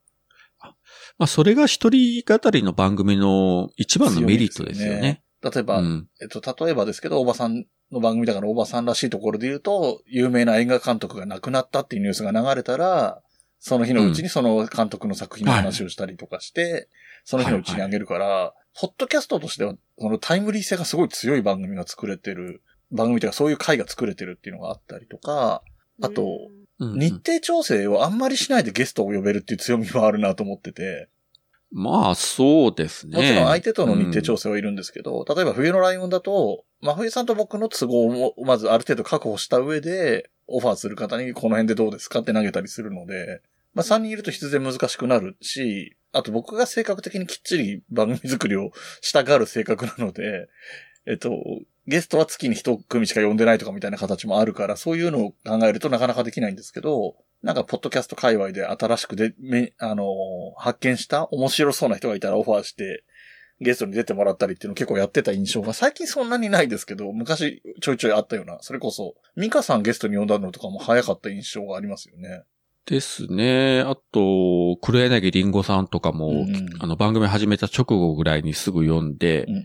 [1.18, 5.22] まあ、それが一人語りの番組の一番のメリットですよね。
[5.42, 6.08] 例えば、うん。
[6.20, 13.20] えっと、例えばですけど、おばさんの番組だからおばさんらしいところで言うと、有名な映画監督が亡くなったっていうニュースが流れたら、
[13.58, 16.88] その日のうちにその監督の作品の話をしたりとかして、
[17.24, 25.62] その日のうちにあげるから、ポッドキャストとしては、そのタイムリー性がすごい強い番組が作れてる、番組というかそういう回が作れてるっていうのがあったりとか、
[26.02, 26.26] あとう
[26.60, 31.08] ん日程調整をあんまりしないでゲストを呼べるっていう強みもあるなと思ってて、
[31.74, 33.16] まあ、そうですね。
[33.16, 50.48] もちろん相手との日程調整はいるんですけど、例えば冬のライオンだと、真冬さんと僕の都合もまずある程度確保した上で、オファーする方にこの辺でどうですかって投げたりするので、まあ3人いると必然難しくなるし、あと僕が性格的にきっちり番組作りをしたがる性格なので、
[51.06, 51.32] えっと、
[51.86, 60.06] ゲストは月に一組しか呼んでないとかみたいな形もあるから、そういうのを考えるとなかなかできないんですけど、なんか、ポッドキャスト界隈で新しくで、め、あのー
[60.56, 63.04] 発見した面白そうな人がいたらオファーして、
[63.60, 72.44] ゲストに出てもらったりっていうのを結構やってた印象が、最近そんなにないですけど、昔ちょいちょいあったような、それこそ、ミカさんゲストに呼んだのとかも早かった印象がありますよね。
[72.86, 73.80] ですね。
[73.80, 79.64] あと、黒柳りんごさんとかも、うんうんあの番組始めた直後ぐらいにすぐ読んでう、んうんうん。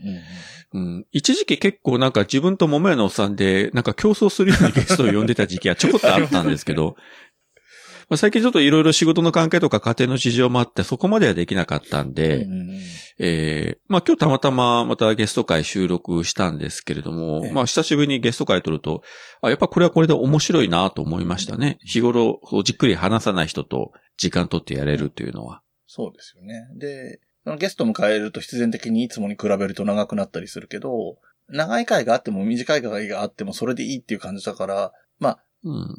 [0.72, 6.96] うん、一時期結構なんか自分と桃屋のおっさんで、なんか競争するようにゲストを呼んでた時期はちょこっとあったんですけど、
[8.08, 12.80] まあ最近ちょっといろいろ仕事の関係とか家庭の事情もあってそこまではできなかったんで、うんうんうん
[13.22, 19.02] えーまあ今日たまたままたゲスト会収録したんですけれども、ええまあ久しぶりにゲスト会撮ると、
[19.42, 21.78] あ、やっぱこれはこれで面白いなと思いましたね。
[21.84, 25.62] 日頃、こうじっくり話さない人と時間取ってやれるというのは。
[25.86, 26.68] そうですよね。
[26.76, 27.20] で、
[27.58, 31.16] ゲスト迎えると必然的にいつもに比べると長くなったりするけど、
[31.48, 35.96] 長い回があっても短い回があってもそれでいいっていう感じだから、まあ、うん。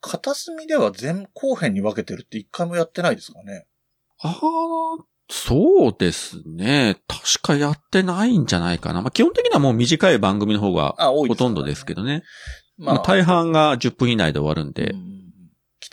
[0.00, 3.66] 片隅では前後編に分けてるって一回もやってないですかね？
[4.20, 4.40] ああ、
[5.30, 6.96] そうですね。
[7.08, 9.00] 確かやってないんじゃないかな。
[9.00, 12.24] まあ基本的にはもう短い番組の方がほとんどですけどね。
[12.76, 14.90] まあ、まあ大半が10分以内で終わるんで。
[14.90, 15.13] うん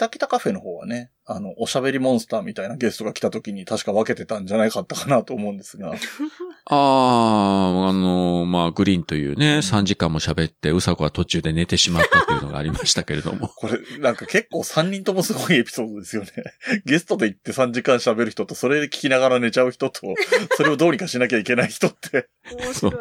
[0.02, 5.94] 北北カフェの方はね、あの、おしゃべりモンスターみたいなゲストが来た時に確か分けてたんじゃないかったかなと思うんですが。
[6.66, 13.50] ああ、あの、まあグリーンというね、3時間も喋って、うさこは途中で寝てしまったというのがありましたけれども。
[13.56, 16.32] これ、なんか結構3人ともすごいエピソードですよね。
[16.86, 20.16] ゲストで行って3時間喋る人と、それで聞きながら寝ちゃう人と、
[20.56, 22.28] それをどうにかしなきゃいけない人って。
[22.58, 22.94] 面白い。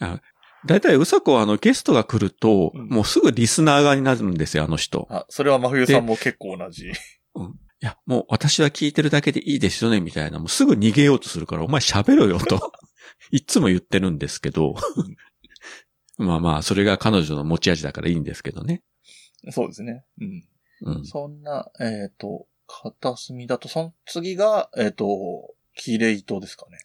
[0.00, 0.20] だ
[0.76, 5.06] いたいうさこはあのゲストが来ると、うんもうすぐリスナー側になるんですよ、あの人。
[5.10, 6.88] あ、それは真冬さんも結構同じ。
[6.88, 6.92] い
[7.80, 10.38] や、もう私は聞いてるだけでいいですよね、みたいな。
[10.38, 12.72] もうすぐ逃げようとするから、お前喋ろよと。
[13.30, 14.74] いつも言ってるんですけど。
[16.16, 18.82] まあまあ、それが彼女の持ち味だからいいんですけどね。
[19.50, 20.04] そうですね。
[20.20, 20.44] うん。
[20.82, 21.04] うん。
[21.04, 26.78] そんな、えっ、と、片隅だと、その次が、えっ、と、キレイトですかね。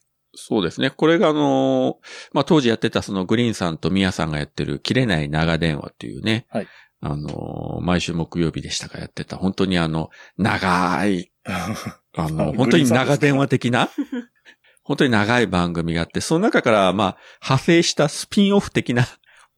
[0.48, 0.90] そうですね。
[0.90, 6.46] これがあのーまあ当時やってたそのグリーンさんとミヤさんがやってる切れない長電話っていうね。
[6.50, 6.68] はい。
[7.02, 13.90] あのー毎週木曜日でしたかやってた、本当にあの、長い あの、あ本当に長電話的な、
[14.84, 19.08] 本当に長い番組があって、その中から、まあ、派生したスピンオフ的な、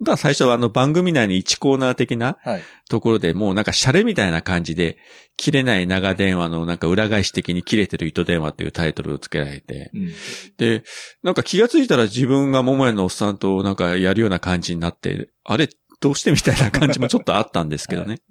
[0.02, 2.64] 本当は最初はあの番組内に1コーナー的なはい。
[2.90, 4.98] ところでもうなんかシャレみたいな感じで、
[5.38, 10.12] 切れない長電話のなんか裏返し的に切れてる糸電話というタイトルを付けられて、うん。
[10.58, 10.84] で、
[11.24, 18.22] なんか気がついたら自分が桃屋のおっさんとなんかやるような感じになって、あれ、どうしてみたいな感じもちょっとあったんですけどね。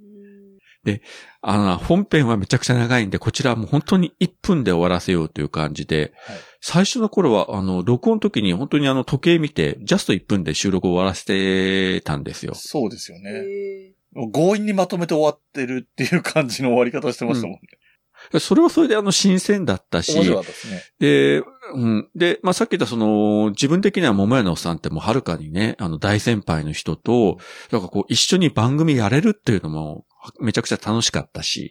[1.43, 6.39] あの、本編はめちゃくちゃ長いんで、こちらはもう本当に1分で終わらせようという感じで、はい。
[6.61, 12.55] 最初の頃は、あの、録音の時に本当にあの、時計見て、ジャスト1分で収録を終わらせてたんですよ。
[12.55, 13.95] そうですよね。
[14.33, 17.61] 強引にまとめて終わってるっていう感じの終わり方してましたもんね。
[18.39, 20.83] それはそれであの、新鮮だったし、面白かったですね。
[20.99, 21.43] で、
[21.75, 22.09] うん。
[22.15, 27.39] で、まあ、さっき言ったその、自分的には桃屋のおっさんってもうはるかにね、あの、大先輩の人と、
[27.73, 30.05] なんかこう、一緒に番組やれるっていうのも、
[30.39, 31.71] めちゃくちゃ楽しかったし、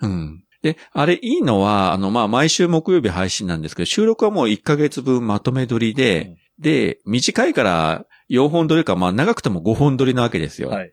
[0.00, 0.44] うん。
[0.62, 10.70] で、あれいいのは、あの、まあ、毎週木曜日配信なんですけど、収録はもう1ヶ月分まとめ撮りで、うんで、短いから4本撮りか、まあ、長くても5本撮りなわけですよ。
[10.70, 10.92] はい。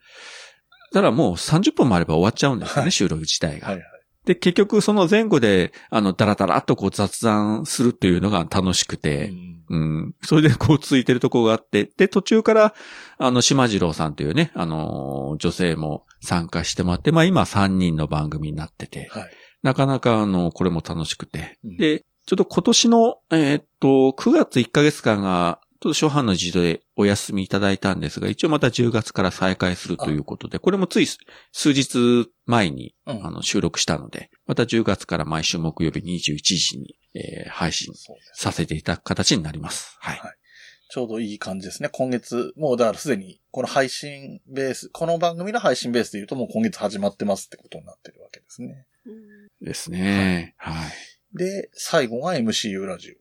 [0.91, 3.67] だからもう30分もあれば終わっちゃうんですよね、はい収録自体が。
[3.67, 3.85] はいはい。
[4.25, 10.15] で、結局その前後で、あの、ダラダラっとこう雑談するっていうのが楽しくて、うんうん。
[10.23, 12.73] それでこうついてるとこがあって、で、途中から、
[13.19, 19.29] あの、島次郎さんというね、あのー女性も参加してもらって、まあ今3人の番組になってて、はい。
[19.63, 21.57] なかなかあの、これも楽しくて。
[21.63, 37.93] うんで、ちょっと今年の、えーっと、9月1ヶ月間が、ちょっと初版の事情でお休みいただいたんですが、一応また10月から再開するということで、これもつい数日前に、うんあの、収録したので、また10月から毎週木曜日21時に、えー配信。
[38.33, 39.97] させていただく形になります。
[39.99, 40.21] はい。
[40.91, 41.89] ちょうどいい感じですね。
[41.91, 48.87] 今月、もうだからすでに、この配信ベース、この番組の配信ベースで言うともう今月始まってますってことになってるわけですね。
[49.07, 50.55] ーですね。
[50.57, 51.37] はい。
[51.37, 53.17] で、最後が MCU ラジ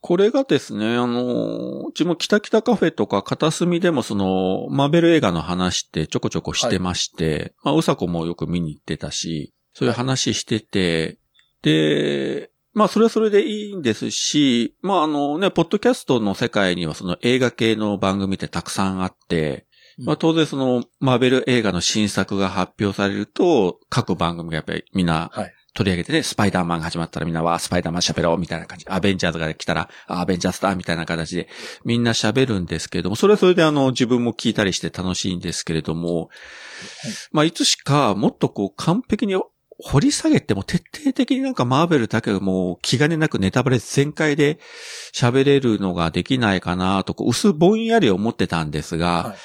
[0.00, 11.18] これがですね、あの、うちも北北カフェとか片隅でもその、マーベル映画の話ってちょこちょこしてまして、まあ、うさこもよく見に行ってたし、そういう話してて、
[11.62, 19.66] で、まあ、それはそれでいいんですし、まあ、あのね、ポッドキャストの世界にはその映画系の番組ってたくさんあって、
[19.98, 28.84] まあ、当然その、マーベル映画の新作が発表されると、各番組がやっぱりみんなはい取り上げてね、スパイダーマンが始まったらみんなはスパイダーマン喋ろうみたいな感じ。
[28.88, 31.48] アベンジャーズが来たら、あアベンジャーズだみたいな形で
[31.84, 36.28] みんな喋るんですけれども、それはそれであの自分も聞いたりして楽しいんですけれども、
[37.32, 39.34] まあいつしかもっとこう完璧に
[39.84, 44.58] 掘り下げても徹底的になんかマーベルだけがもう気兼ねなくネタバレ全開で
[45.12, 49.36] 喋れるのができないかなと薄ぼんやり思ってたんですが、はい。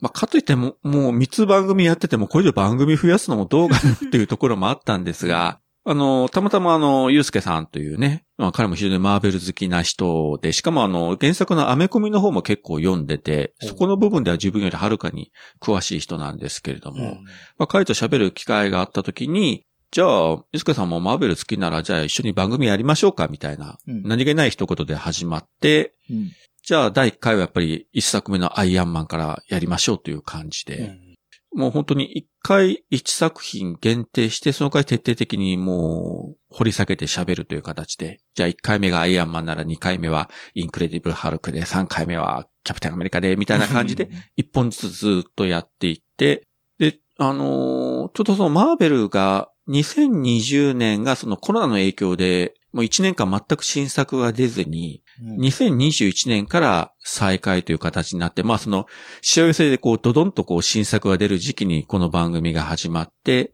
[0.00, 17.24] まあかといってももう3つ番組やっててもこれ以上番組増やすのもどうかなっていうところもあったんですが、あの、たまたまあの、ゆうすけさんというね、まあ彼も非常にマーベル好きな人で、しかもあの、原作のアメコミの方も結構読んでて、そこの部分では自分よりはるかに詳しい人なんですけれども、うん。
[17.56, 24.02] まあ彼と喋る機会があった時に、じゃあ、ゆうすけさんもマーベル好きなら、じゃあ一緒に番組やりましょうか、みたいな、うん。
[24.02, 26.30] 何気ない一言で始まって、うん。
[26.62, 31.10] じゃあ第1回はやっぱり一作目のアイアンマンからやりましょうという感じで、うん。
[31.52, 46.46] もう本当に一回一作品限定して、その回徹底的にもう掘り下げて喋るという形で、じゃあ一回目がアイアンマンなら二回目はインクレディブルハルクで、三回目はキャプテンアメリカで、みたいな感じで、一本ずつずっとやっていって、
[46.78, 55.40] で、あのーちょっとそのマーベルが2020年がそのコロナの影響で、もう1年間全く新作が出ずに、うん。
[55.40, 58.86] 2021年から再開という形になって、まあその、
[59.22, 63.52] 試合寄せでこう、ドドンとこう、新作が出る時期にこの番組が始まって、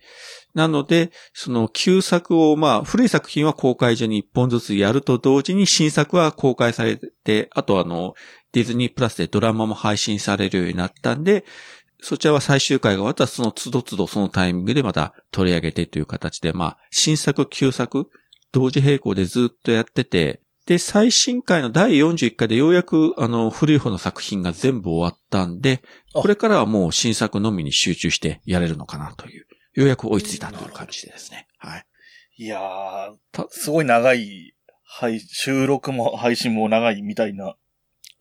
[0.54, 8.14] なので、その旧作を、まあ、古い作品は公開所に一本ずつやると同時に新作は公開されて、あとあの、
[8.52, 11.44] ディズニープラスでドラマも配信されるようになったんで、
[12.00, 18.08] そちらは最終回が終わったらその都度都度そのタイミングでまた取り上げてという形で、まあ、新作、旧作、
[18.52, 25.80] 同時並行でずっとやってて、で、最新回の第41回でようやく、あの、古い方の作品が全部終わったんで、
[26.12, 31.46] あこれからはもう新作のみに集中してやれるのかなという、ようやく追いついたという感じでですね。
[31.58, 31.86] はい。
[32.38, 37.54] いやーた、すごい長い、はい、収録も配信も長いみたいな。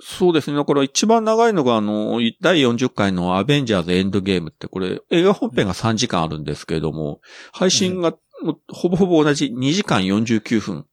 [0.01, 0.57] そうですね。
[0.57, 7.21] だから一番長いのが、あの、第40回のアベンジャーズエンドゲームって、これ、映画本編が3時間あるんですけれども、
[7.53, 10.85] 配信がもうほぼほぼ同じ2時間49分。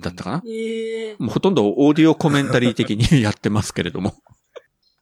[0.00, 0.42] だったかな。
[0.46, 4.14] ええもうほとんどオーディオコメンタリー的に やってますけれども。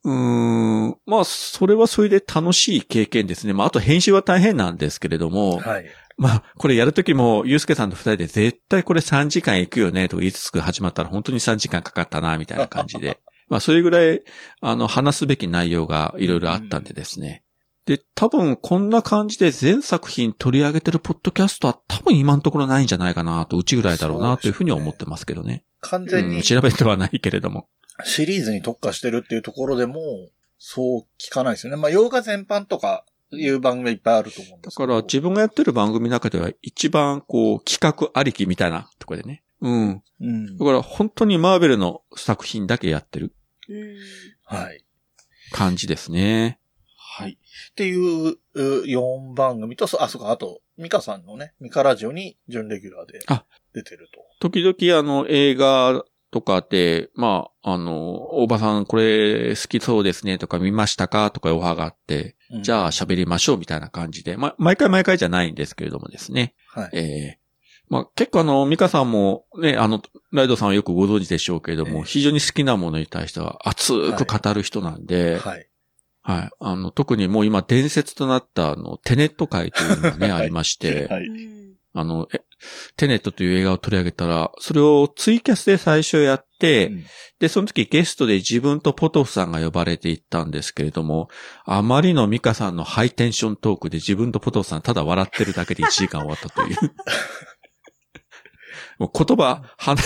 [0.05, 0.97] うーん。
[1.05, 3.53] まあ、それはそれで楽しい経験ですね。
[3.53, 5.87] まあ、あと編集は大変なんですけれども、はい。
[6.17, 13.19] まあ、これやるときも、ゆうすけさんと二人で絶対これ3時間行くよね、とか言いつつ始まったら本当に3時間かかったな、みたいな感じで。
[13.49, 14.23] まあ、それぐらい、
[14.61, 17.45] あの、話すべき内容がいろいろあったんでですね。
[17.87, 25.65] で、多分こんな感じで全作品取り上げてるポッドキャストは多分今のところないんじゃないかなと、うちぐらいだろうなというふうには思ってますけどね。
[25.81, 27.69] 完全にうん、調べてはないけれども。
[28.05, 30.01] シリーズに特化してるっていうところでも、
[30.59, 31.81] そう聞かないですよね。
[31.81, 34.87] まあ、洋画全般とかいう番組はいっぱいあると思うんでだすけど。
[34.89, 39.43] から自分がやってる番組の中では一番こう企画ありきみたいなところでね。
[39.61, 40.03] うん。
[40.21, 40.65] うんだ。
[40.65, 43.35] から本当にマーベルの作品だけやってる
[43.69, 43.97] うん。
[44.45, 44.85] はい。
[45.53, 46.59] 感じですね。
[46.97, 47.39] はい。
[47.71, 54.21] っていう、う4番組と、そあ、そうか、あと、ミカさんのね、ミカラジオに準レギュラーであ出てると。
[54.41, 66.55] 時々あの映画とかで、まあ、あの、大場さんこれ好きそうですねとか見ましたかとかオファーがあって、うんじゃあ喋りましょうみたいな感じで、まあ、毎回毎回じゃないんですけれどもですね。
[66.69, 66.91] はい。
[66.93, 67.39] ええ
[67.89, 75.69] まあ、結構あの、ミカさんもね、あの、ライドさんはよくご存知でしょうけれども、ええ非常に好きなものに対しては熱く語る人なんで、はい。
[76.23, 76.51] はい。
[76.59, 81.27] あの、特にもう今伝説となったあの、テネット会というのがね、 はいありまして、はい。
[81.27, 81.57] うん
[81.99, 82.43] あの、え
[82.99, 87.05] テネットという映画を取り上げたら、それをツイキャスで最初やって、うん
[87.39, 91.29] で、その時ゲストで自分とポトフさんが呼ばれていったんですけれども、
[91.67, 96.77] あまりのミカさんのハイテンショントークで自分とポトフさんただ笑ってるだけで1時間終わったという。
[98.99, 99.97] もう言葉、は、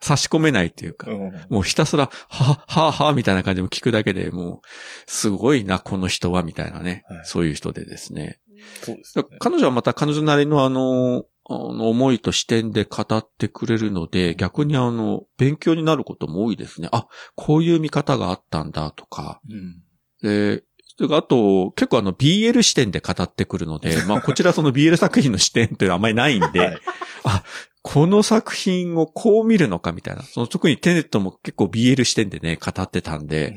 [0.00, 4.60] 差し込めないっていうか、うんもうひたすら、は、は、は、みたいな感じで聞くだけでもう、
[5.06, 8.40] すごいな、この人は、みたいなね、はいそういう人でですね。
[8.84, 16.88] そうです彼女はまた彼女なりのあの、あの思いと視点で語ってくれるので、逆にあの、勉強になることも多いですね。
[16.92, 19.40] あ、こういう見方があったんだとか。
[19.48, 19.82] うん。
[20.22, 20.62] で、
[20.96, 26.80] それあと、結構あの BL 視点で語ってくるので、まあこちらその BL 作品の視点っていうのはあんまりないんで、 はい。
[27.82, 30.22] この作品をこう見るのかみたいな。
[30.22, 33.56] その特にテネットも結構 BL 視点でね、語ってたんで、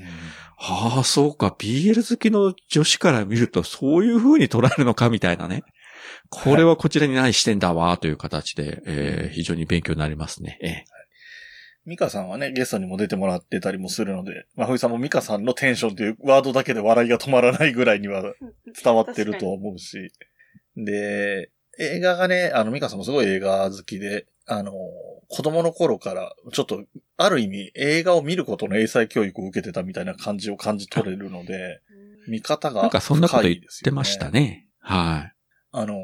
[0.58, 5.64] ああ、そうか、BL 好きの女子から見るとそういう風に捉えるのかみたいなね。
[6.30, 10.58] これはこちらにない視点だわ、という形で、えー非常に勉強になりますね。
[10.62, 10.86] ええ
[11.86, 18.24] ミカさんはね、ゲストにも出てもらってたりもするので、まあ、ふいさんもミカさんのテンションというワードだけで笑いが止まらないぐらいには
[18.84, 20.12] 伝わってるとは思うし。
[20.76, 24.72] で、映画がね、あの、ミカさんもすごい映画好きで、あの、
[25.28, 26.84] 子供の頃から、ちょっと、
[27.18, 31.82] ある意味、映画を見ることの英才教育を受けてたみたいな感じを感じ取れるので、
[32.28, 34.30] 見方がなんかそんなこと言ってました。
[34.30, 34.68] ね。
[34.80, 35.34] はい。
[35.72, 35.96] あの、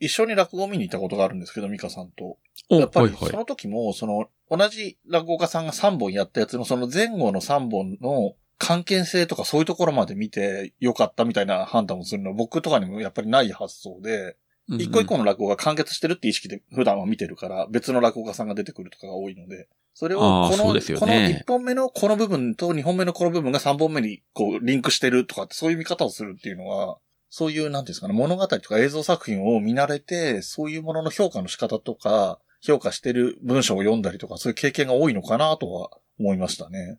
[0.00, 2.38] 一緒に落語を見に行ったことがあるんですけど、ミカさんと。
[2.70, 3.10] お、やっぱり。
[3.14, 14.36] その時も、その、同じ落語家さんが3本やったやつの、その前後の3本の関係性とかそういうところまで見てよかったみたいな判断をするのは僕とかにもやっぱりない発想で、
[14.68, 20.80] 一個一個の落語が完結してるって意識で普段は見てるから、別の落語家さんが出てくるとかが多いので、それをこの、ね。
[20.98, 26.98] この1本目のこの部分と2本目のこの部分が3本目にこうリンクしてるとかってそういう見方をするっていうのは、
[27.34, 35.90] そういう、なんていうんですかね、物語とか映像作品を見慣れて、そういうものの評価の仕方とか、評価してる文章を読んだりとか、そういう経験が多いのかなとは
[36.20, 36.98] 思いましたね。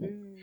[0.00, 0.36] うん。
[0.36, 0.40] だ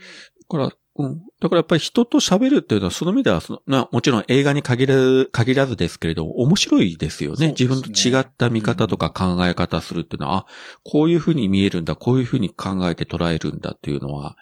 [0.47, 1.19] から、うん。
[1.41, 7.47] だからやっぱり人と喋るっていうのは、その意味ではその、まあもちろん映画に限る、限らずですけれど、面白いですよね。
[7.47, 10.45] ね自分と違った見方とか考え方するっていうのは、あ、
[10.83, 14.37] こういうふうに見えるんだ、こういうふうに考えて捉えるんだっていうのは、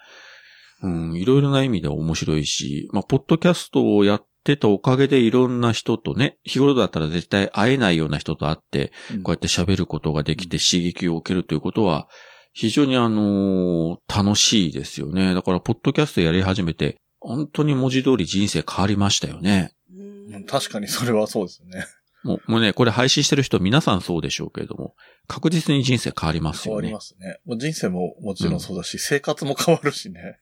[0.82, 8.92] うん、いろいろな意味で面白いし、まあ、ポッドキャストをやってたおかげでいろんな人とね、日頃だったら絶対会えないような人と会って、
[9.22, 12.08] こうやって喋ることができて刺激を受けるということは、
[12.54, 15.34] 非常にあのー楽しいですよね。
[15.34, 19.72] だから、ポッドキャストやり始めて、本当に文字通り人生変わりましたよね。
[19.92, 21.84] うんうん確かにそれはそうですよね。
[22.22, 24.94] もうもうね、これ配信してる人皆さんそうでしょうけれども、
[25.26, 27.00] 確実に人生変わりますよね変わりま。
[27.00, 27.38] すね。
[27.44, 30.38] もう人生ももちろんそうだし、生活も変わるしね。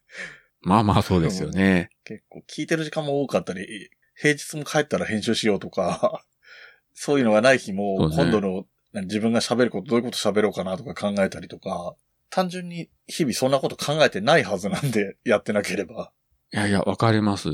[0.61, 1.91] まあまあそうですよね。
[2.05, 6.25] 結構聞いてる時間も多かったり、平日も帰ったら編集しようとか、
[6.95, 11.95] そういうのがない日も、今度の何自分が喋ること、どういうこと喋ろうかなとか考えたりとか、
[12.31, 16.13] 単純に日々そんなこと考えてないはずなんで、 やってなければ。
[16.53, 17.49] いやいや、わかります。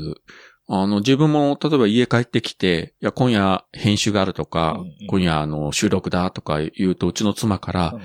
[0.71, 8.01] あの、自分も、例えば家帰ってきて、いや、今夜編集があるとか、うんうん今夜あの、収録だとか言うと、うちの妻から、うん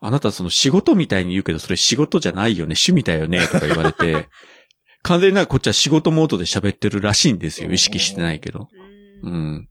[0.00, 4.28] あなたその仕事みたいに言うけど、それ仕事じゃないよね、趣味だよね、とか言われて、
[5.02, 7.70] 完全になんかこっちは仕事モードで喋ってるらしいんですよ。
[7.70, 8.68] 意識してないけど。
[9.22, 9.68] ううんん。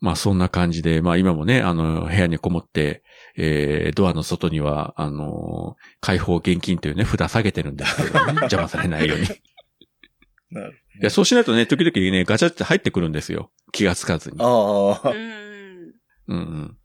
[0.00, 3.02] まあそんな感じで、まあ今もね、あの、部屋にこもって、
[3.36, 9.24] えー、ドアの外には、あの、開放現金というね、札下げてるんですけどね、 邪魔されないように。
[9.24, 9.28] い
[10.50, 13.50] なるや、そうしないとね、時々ね、ガチャって入ってくるんですよ。
[13.72, 14.36] 気がつかずに。
[14.40, 15.12] ああ、
[16.28, 16.76] うん。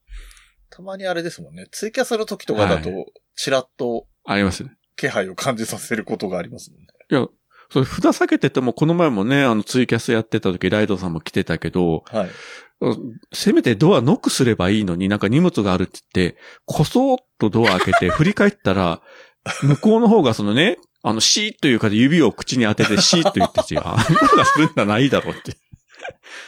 [0.69, 1.67] たまにあれですもんね。
[1.71, 2.89] ツイキャスの時とかだはと、
[3.35, 4.71] ちらっとありますね。
[4.95, 6.87] 気配を感じさせることがありますもんね。
[7.09, 7.27] いや、
[7.71, 12.29] それ札下げてても、この前もね、あのツイキャスやってた時、ライドさんも来てたけど、はい。
[13.31, 19.01] せめてドアノックすればいいのになんか荷物があるって言って、こそっとドア開けて 振り返ったら、
[19.61, 25.57] 向こうの方がそのね、あの、シーッというかで指を口に当ててシーッと言ってて、 あんなのがするんだないだろうって。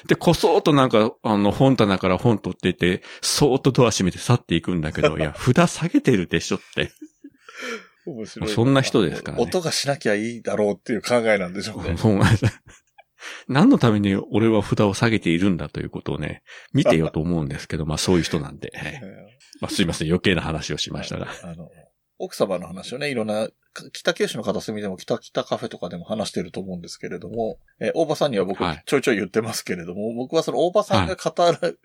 [0.07, 6.91] で、こそーっとなんか、あの、本棚から本取ってて、そーっとドア閉めて去っていくんだけど、 いや、札下げてるでしょって。
[8.05, 8.55] 面白いな。
[8.55, 11.95] そんな人ですからね音がしなきゃいいだろうっていう考えなんでしょうね。
[11.97, 12.61] そうなんです。
[13.47, 16.43] 何のために俺は札を下げているんだということをね、
[16.73, 19.01] 見てよと思うんですけど、まあそういう人なんで、 はい
[19.61, 21.27] まあすいません、余計な話をしましたが。
[21.43, 21.69] あの、
[22.19, 31.79] 奥様の話をね、いろんな、か北九州の片隅でも北北カフェとかでも話してると思うんですけれども、えー大場さんには僕はいちょいちょい言ってますけれども、僕はその大場さんが語る、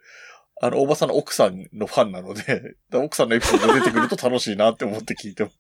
[0.61, 5.59] あの、大場さんの奥さんのファンなので、 奥さんのエピソードが出てくると楽しいなって思って聞いてます。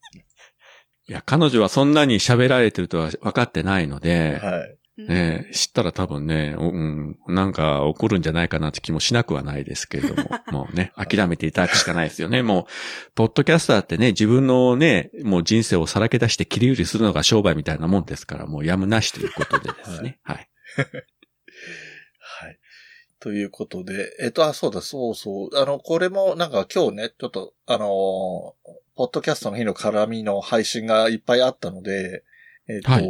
[1.09, 4.78] いや、彼女はそんなに喋られてるとは分かってないので、はい。
[5.07, 12.42] ね、知ったら多分ね、おうん、なんか怒るんじゃないかなって気もしなくはないですけれども、 もうね、諦めていただくしかないですよね。
[12.42, 20.18] もう、ポッドキャスターってね、自分のね、もう人生をさらけ出して切り売りするのが商売みたいなもんですから、もうやむなしということでですね。
[20.22, 20.49] はい。
[22.18, 22.59] はい。
[23.20, 25.57] ということで、えっと、あ、そうだ、そうそう。
[25.57, 32.24] あの、これもなんか今日ね、ちょっと、あのーポッドキャストの日の絡みの配信がいっぱいあったので、
[32.66, 33.09] えっと、はい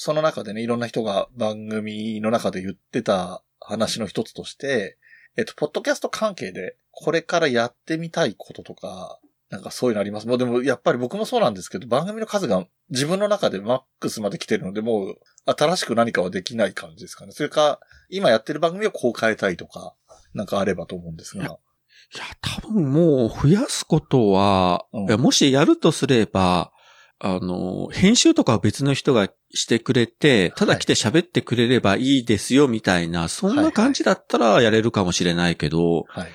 [0.00, 4.96] その中でね、いろんな人が番組の中で言ってた話の一つとして、
[5.36, 9.18] えっと、ポッドキャスト関係で、これからやってみたいこととか、
[9.50, 10.28] なんかそういうのあります。
[10.28, 17.32] もうでも、やっぱり僕もそうなんですけど、番組の数が自分の中でマックスまで来てるので、もう、新しく何かはできない感じですかね。
[17.32, 19.94] それか、今やってる番組をこう変えたいとか、
[20.32, 21.44] なんかあればと思うんですが。
[21.44, 26.72] いや多分もう増やすことは、うんもしやるとすれば、
[27.20, 36.28] あの、編集とかは別の人がしてくれて、ただ来て喋ってくれればいいですよ、みたいな、そんな感じだったらやれるかもしれないけど、はい。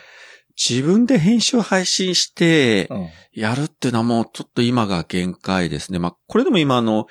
[0.55, 3.09] 自分で編集配信してう、ん。
[3.31, 5.99] やるっていうのはもうちょっと今が限界ですね。
[5.99, 7.07] まあ、これでも今あの、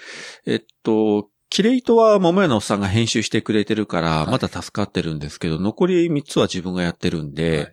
[0.46, 7.66] えっと、キレイトは桃屋のおっさんが編集してくれてるから、いまだ助かってるんですけど、残り3つは自分がやってるんで、は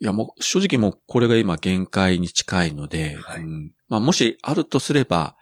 [0.00, 5.36] いい、やもう正直もうこれが今限界に近いので、はいうんまあ、もしあるとすれば、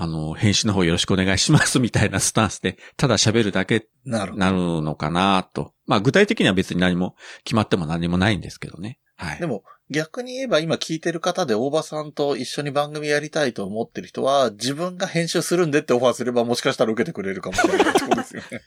[0.00, 3.88] あの、編集の方よろしくお願いしますみたいなスタンスで、ただ喋るだけ。
[4.04, 5.74] なるのかなと。
[5.86, 9.00] まあ、具体的には別に何も決まっても何もないんですけどね。
[9.16, 9.46] はいで。
[9.46, 18.60] も、逆に言えば今聞いてる方で大場さんと一緒に番組やりたいと思ってる人は、自分が編集するんでってオファーすればもしかしたら受けてくれるかもしれないってことですよね。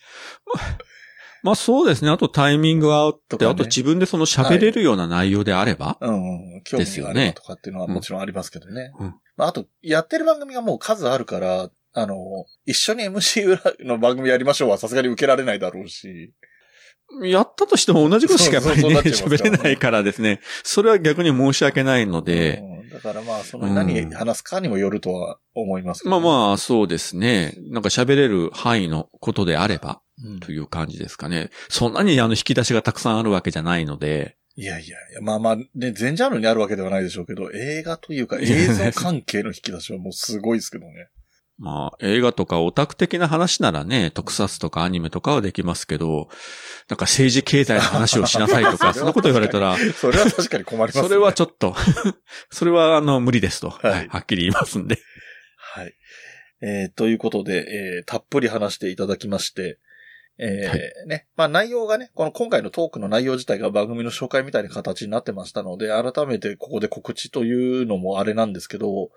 [1.44, 2.12] まあそうですね。
[2.12, 6.62] あとタイミングが合って、とかねあと自分でその喋れるような内容であれば、うんうん。
[6.64, 8.92] 興味があとかっていうのはもちろんありますけどね。
[9.00, 16.34] うんまあ、あと、やってる番組がもう数あるから、あの、一緒に MC 裏の番組やりましょうはさすがに受けられないだろうし。
[17.24, 20.39] やったとしても同じことしかやっぱりね、 喋れないからですね。
[20.64, 27.56] それは逆に申し訳ないので、うんだからまあ、その何話すかにもよるとは思いますけど、まあまあそうですね。
[27.70, 29.96] なんか喋れる範囲のことであれば、うん
[30.41, 31.49] という感じですかね。
[31.69, 41.09] そんなにあの引き出しがたくさんあるわけじゃないので、いやいやいや、まあまあ、ね、全ジャンルにあるわけではないでしょうけど、映画というか映像関係の引き出しはもうすごいですけどね。
[41.57, 46.28] まあ映画とかオタク的な話ならね、特撮とかアニメとかはできますけど、
[46.89, 51.03] なんか政治経済の話をしなさいとか、 そんなこと言われたら、それは確かに困りますね。
[51.03, 51.76] それはちょっと、
[52.51, 54.99] それはあの無理ですと、はいはいはっきり言いますんで。
[55.55, 55.93] はい。
[56.63, 59.80] えーということで、えーたっぷり話していただきまして、
[60.44, 69.12] えーはいね、まあ内容がね、この今回のトークの内容自体が番組の紹介みたいな形になってましたので、改めてここで告知というのもあれなんですけど、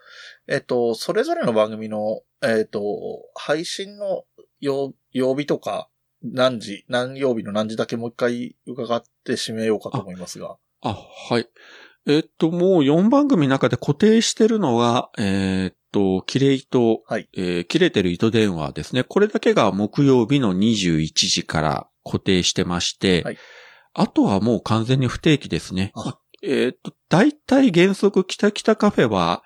[0.47, 2.83] えっ、と、それぞれの番組の、えっ、と、
[3.35, 4.25] 配信の
[4.61, 5.89] 曜曜日とか、
[6.23, 10.57] 何時、何曜日の何時だけもう一回伺って締めようかと思いますが。
[10.83, 10.95] あ、
[11.31, 11.49] はい。
[12.07, 19.05] えっと、もう4番組の中で固定してるのが、えーっと、キレイと、はいえー切れてる糸電話ですね。
[19.05, 23.39] これだけが木曜日の21時から固定してまして、はい
[23.97, 25.93] あとはもう完全に不定期ですね。
[25.95, 29.45] あえーっと、大体原則北北カフェは、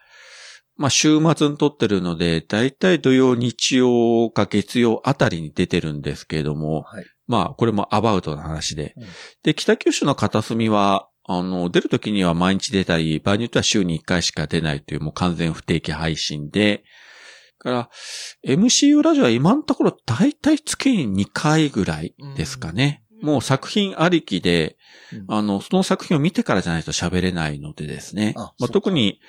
[0.76, 7.04] まあ、週末に撮ってるので、大体土曜、日曜か月曜あたりに出てるんですけれども、はい。
[7.26, 8.94] まあ、これもアバウトな話で。
[8.96, 9.04] うん
[9.42, 16.82] で、北九州の片隅は、あの、出るときには毎日出たり、場合によっては週に1回しか出ないというもう完全不定期配信で、
[17.58, 17.90] から、
[18.46, 23.02] MCU ラジオは今のところ大体月に2回ぐらいですかね。
[23.20, 24.78] もう作品ありきで、
[25.12, 28.32] うんあの、その作品を見てからじゃないと喋れないのでですね。
[28.36, 29.20] あまあ、特に、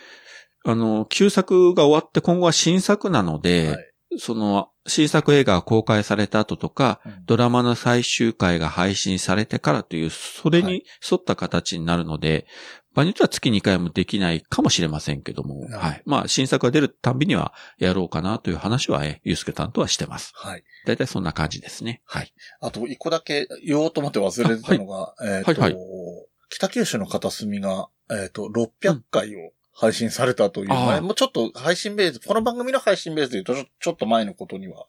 [0.63, 12.47] あの、旧作が終わって今後は新作なので、はいその、新作映画が公開された後とか、うんドラマの最終回が配信されてからという、それに沿った形になるので、
[12.95, 16.03] 場合によっては月2回もできないかもしれませんけども、はいはい。
[16.05, 20.31] まあ、新作が出るたんびにはやろうかなという話は、え、ゆうすけさんとはしてます。
[20.35, 20.63] はい。
[20.87, 22.01] だいたいそんな感じですね。
[22.05, 22.33] はい。
[22.61, 25.85] あと、一個だけ言おうと思って忘れてたのが、えっ、と、はいはい
[26.51, 34.85] 北九州の片隅が、えっ、と、600回を配信されたという、前もうちょっと配信ベース、この番組の配信ベースで言うとちょ、ちょっと前のことには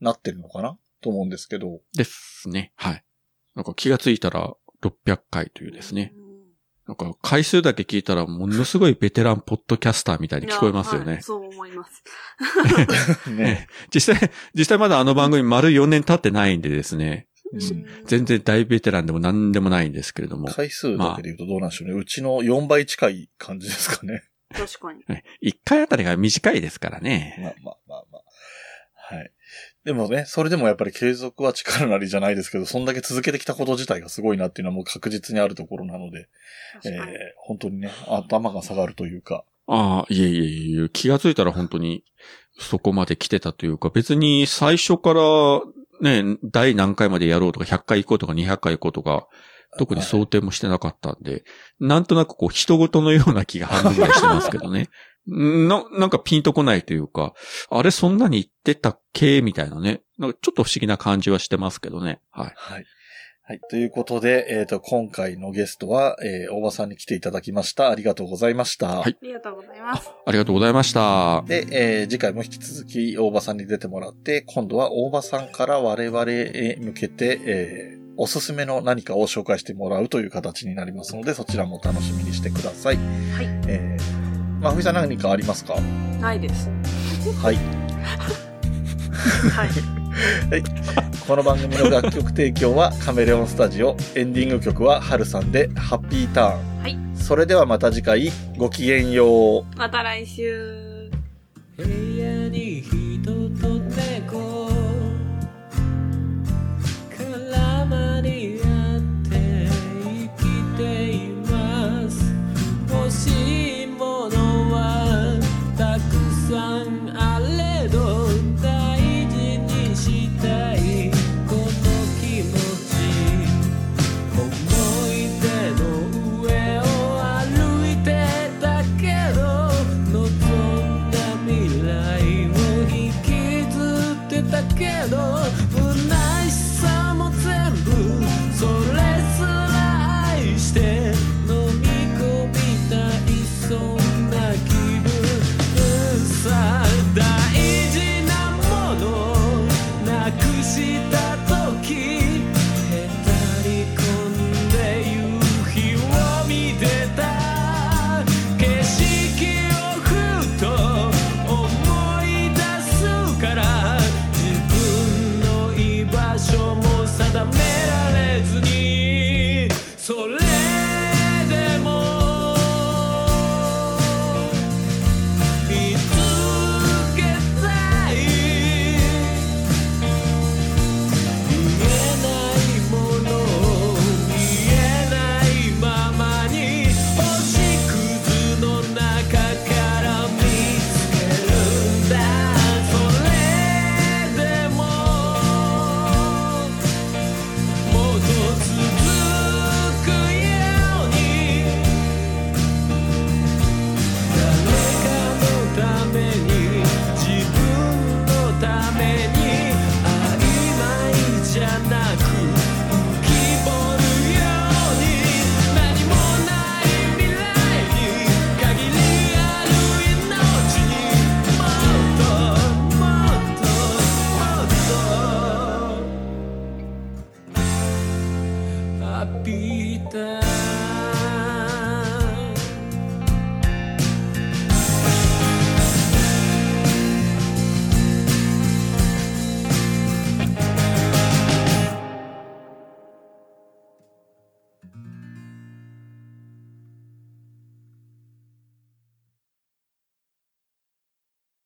[0.00, 0.78] なってるのかな？
[1.02, 2.72] と思うんですけど、ですね。
[2.76, 3.04] はい。
[3.54, 6.14] なんか気がついたら600回というですね。
[6.86, 11.22] なんか回数だけ聞いたらものすごいベテランポッドキャスターみたいに聞こえますよねはい。
[11.22, 13.30] そう思います。
[13.30, 13.68] ね。
[13.94, 17.26] 実際、実際まだあの番組丸4年経ってないんでですね。
[17.52, 20.48] うん全然大ベテランでも何でもないんですけれども。
[20.48, 21.94] 回数だけで言うとどうなんでしょうね。
[21.94, 24.29] うちの4倍近い感じですかね。
[24.52, 25.04] 確かに。
[25.08, 27.36] ね一回あたりが短いですからね。
[27.40, 29.14] まあまあまあまあ。
[29.14, 29.30] はい。
[29.84, 36.28] でもね、それでもやっぱり継続は力なりじゃないですけど、そんだけ続けてきたこと自体がすごいなっていうのはもう確実にあるところなので、
[36.84, 37.16] えー確かに。
[37.36, 42.04] 本当にね、頭が下がるというか、ああ、いえいえいえ、気がついたら本当に
[42.58, 45.22] そこまで来てたというか、別に最初から
[46.00, 49.28] ね、第何回までやろうとか、100回行こうとか200回行こうとか、
[49.78, 51.44] 特に想定もしてなかったんで、
[51.78, 54.88] なんとなくこう、人事のような気が半分ぐらいしてますけどね。
[55.26, 57.34] な、なんかピンとこないというか、
[57.70, 60.02] あれそんなに言ってたっけみたいなね。
[60.18, 62.20] なんかちょっと不思議な感じはしてますけどね。
[62.30, 62.52] はい。
[62.56, 62.84] はい。
[63.42, 63.60] はい。
[63.68, 67.90] ということで、えっ、と、今回のゲストは、えー、大場さんに来ていただきました。
[67.90, 69.00] ありがとうございました。
[69.00, 70.10] はいありがとうございます。
[70.24, 71.42] ありがとうございました。
[71.46, 82.96] で、えー次回も引き続き大場さんに出てもらって、今度は大場さんから我々へ向けて、えーおすすめの何かを紹介してもらうという形になりますので、そちらも楽しみにしてください。
[82.96, 83.06] はい。
[83.66, 85.80] えー、まふみさん何かありますか？
[86.20, 86.68] ないです。
[87.42, 87.54] はい。
[87.56, 89.68] はい。
[91.26, 96.82] この番組の楽曲提供はカメレオンスタジオ、エンディング曲はハルさんでハッピーターン。
[96.82, 96.98] はい。
[97.14, 99.64] それではまた次回、ごきげんよう。
[99.78, 101.10] また来週。
[101.78, 101.84] 部
[102.18, 104.49] 屋に人と猫